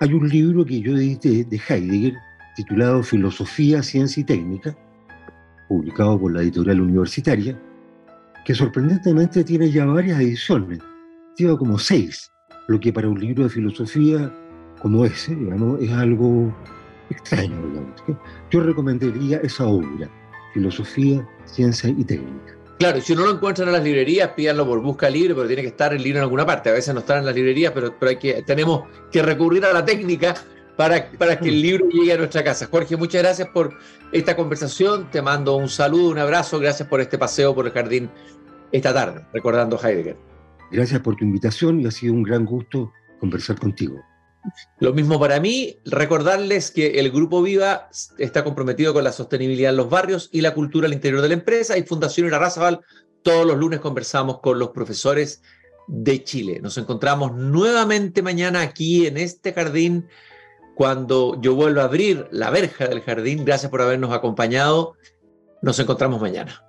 hay 0.00 0.12
un 0.12 0.28
libro 0.28 0.64
que 0.64 0.80
yo 0.80 0.96
edité 0.96 1.44
de 1.44 1.60
Heidegger 1.68 2.14
titulado 2.54 3.02
Filosofía, 3.02 3.82
Ciencia 3.82 4.20
y 4.20 4.24
Técnica, 4.24 4.76
publicado 5.68 6.18
por 6.18 6.32
la 6.32 6.42
editorial 6.42 6.80
universitaria, 6.80 7.60
que 8.44 8.54
sorprendentemente 8.54 9.44
tiene 9.44 9.70
ya 9.70 9.84
varias 9.84 10.20
ediciones, 10.20 10.80
lleva 11.36 11.58
como 11.58 11.78
seis, 11.78 12.32
lo 12.68 12.80
que 12.80 12.92
para 12.92 13.08
un 13.08 13.20
libro 13.20 13.44
de 13.44 13.50
filosofía 13.50 14.32
como 14.80 15.04
ese, 15.04 15.34
digamos, 15.34 15.80
es 15.80 15.90
algo 15.92 16.54
extraño, 17.10 17.56
Yo 18.50 18.60
recomendaría 18.60 19.38
esa 19.38 19.66
obra, 19.66 20.08
Filosofía, 20.54 21.26
Ciencia 21.44 21.90
y 21.90 22.04
Técnica. 22.04 22.57
Claro, 22.78 23.00
si 23.00 23.12
uno 23.12 23.24
lo 23.24 23.32
encuentra 23.32 23.64
en 23.64 23.72
las 23.72 23.82
librerías, 23.82 24.30
pídanlo 24.30 24.64
por 24.64 24.80
busca 24.80 25.10
libre, 25.10 25.34
pero 25.34 25.48
tiene 25.48 25.62
que 25.62 25.68
estar 25.68 25.92
el 25.92 26.02
libro 26.02 26.18
en 26.18 26.22
alguna 26.24 26.46
parte. 26.46 26.70
A 26.70 26.72
veces 26.72 26.94
no 26.94 27.00
está 27.00 27.18
en 27.18 27.26
las 27.26 27.34
librerías, 27.34 27.72
pero, 27.72 27.98
pero 27.98 28.10
hay 28.10 28.16
que, 28.16 28.42
tenemos 28.42 28.84
que 29.10 29.20
recurrir 29.20 29.64
a 29.64 29.72
la 29.72 29.84
técnica 29.84 30.34
para, 30.76 31.10
para 31.18 31.40
que 31.40 31.48
el 31.48 31.60
libro 31.60 31.88
llegue 31.88 32.12
a 32.12 32.16
nuestra 32.16 32.44
casa. 32.44 32.68
Jorge, 32.70 32.96
muchas 32.96 33.22
gracias 33.22 33.48
por 33.48 33.76
esta 34.12 34.36
conversación. 34.36 35.10
Te 35.10 35.20
mando 35.20 35.56
un 35.56 35.68
saludo, 35.68 36.10
un 36.10 36.18
abrazo. 36.18 36.60
Gracias 36.60 36.88
por 36.88 37.00
este 37.00 37.18
paseo 37.18 37.52
por 37.52 37.66
el 37.66 37.72
jardín 37.72 38.08
esta 38.70 38.94
tarde, 38.94 39.26
recordando 39.32 39.76
Heidegger. 39.82 40.16
Gracias 40.70 41.00
por 41.00 41.16
tu 41.16 41.24
invitación 41.24 41.80
y 41.80 41.86
ha 41.86 41.90
sido 41.90 42.12
un 42.12 42.22
gran 42.22 42.44
gusto 42.44 42.92
conversar 43.18 43.58
contigo. 43.58 44.00
Lo 44.78 44.92
mismo 44.92 45.18
para 45.18 45.40
mí, 45.40 45.76
recordarles 45.84 46.70
que 46.70 47.00
el 47.00 47.10
Grupo 47.10 47.42
Viva 47.42 47.88
está 48.18 48.44
comprometido 48.44 48.94
con 48.94 49.04
la 49.04 49.12
sostenibilidad 49.12 49.70
en 49.70 49.76
los 49.76 49.90
barrios 49.90 50.28
y 50.32 50.40
la 50.40 50.54
cultura 50.54 50.86
al 50.86 50.94
interior 50.94 51.20
de 51.20 51.28
la 51.28 51.34
empresa 51.34 51.76
y 51.76 51.82
Fundación 51.82 52.26
Irarrázaval, 52.26 52.80
todos 53.22 53.46
los 53.46 53.58
lunes 53.58 53.80
conversamos 53.80 54.40
con 54.40 54.58
los 54.58 54.70
profesores 54.70 55.42
de 55.88 56.22
Chile. 56.22 56.60
Nos 56.60 56.78
encontramos 56.78 57.34
nuevamente 57.34 58.22
mañana 58.22 58.60
aquí 58.60 59.06
en 59.06 59.16
este 59.16 59.52
jardín 59.52 60.06
cuando 60.76 61.40
yo 61.40 61.54
vuelva 61.54 61.82
a 61.82 61.86
abrir 61.86 62.28
la 62.30 62.50
verja 62.50 62.86
del 62.86 63.00
jardín. 63.00 63.44
Gracias 63.44 63.70
por 63.70 63.82
habernos 63.82 64.12
acompañado. 64.12 64.94
Nos 65.60 65.78
encontramos 65.80 66.20
mañana. 66.20 66.67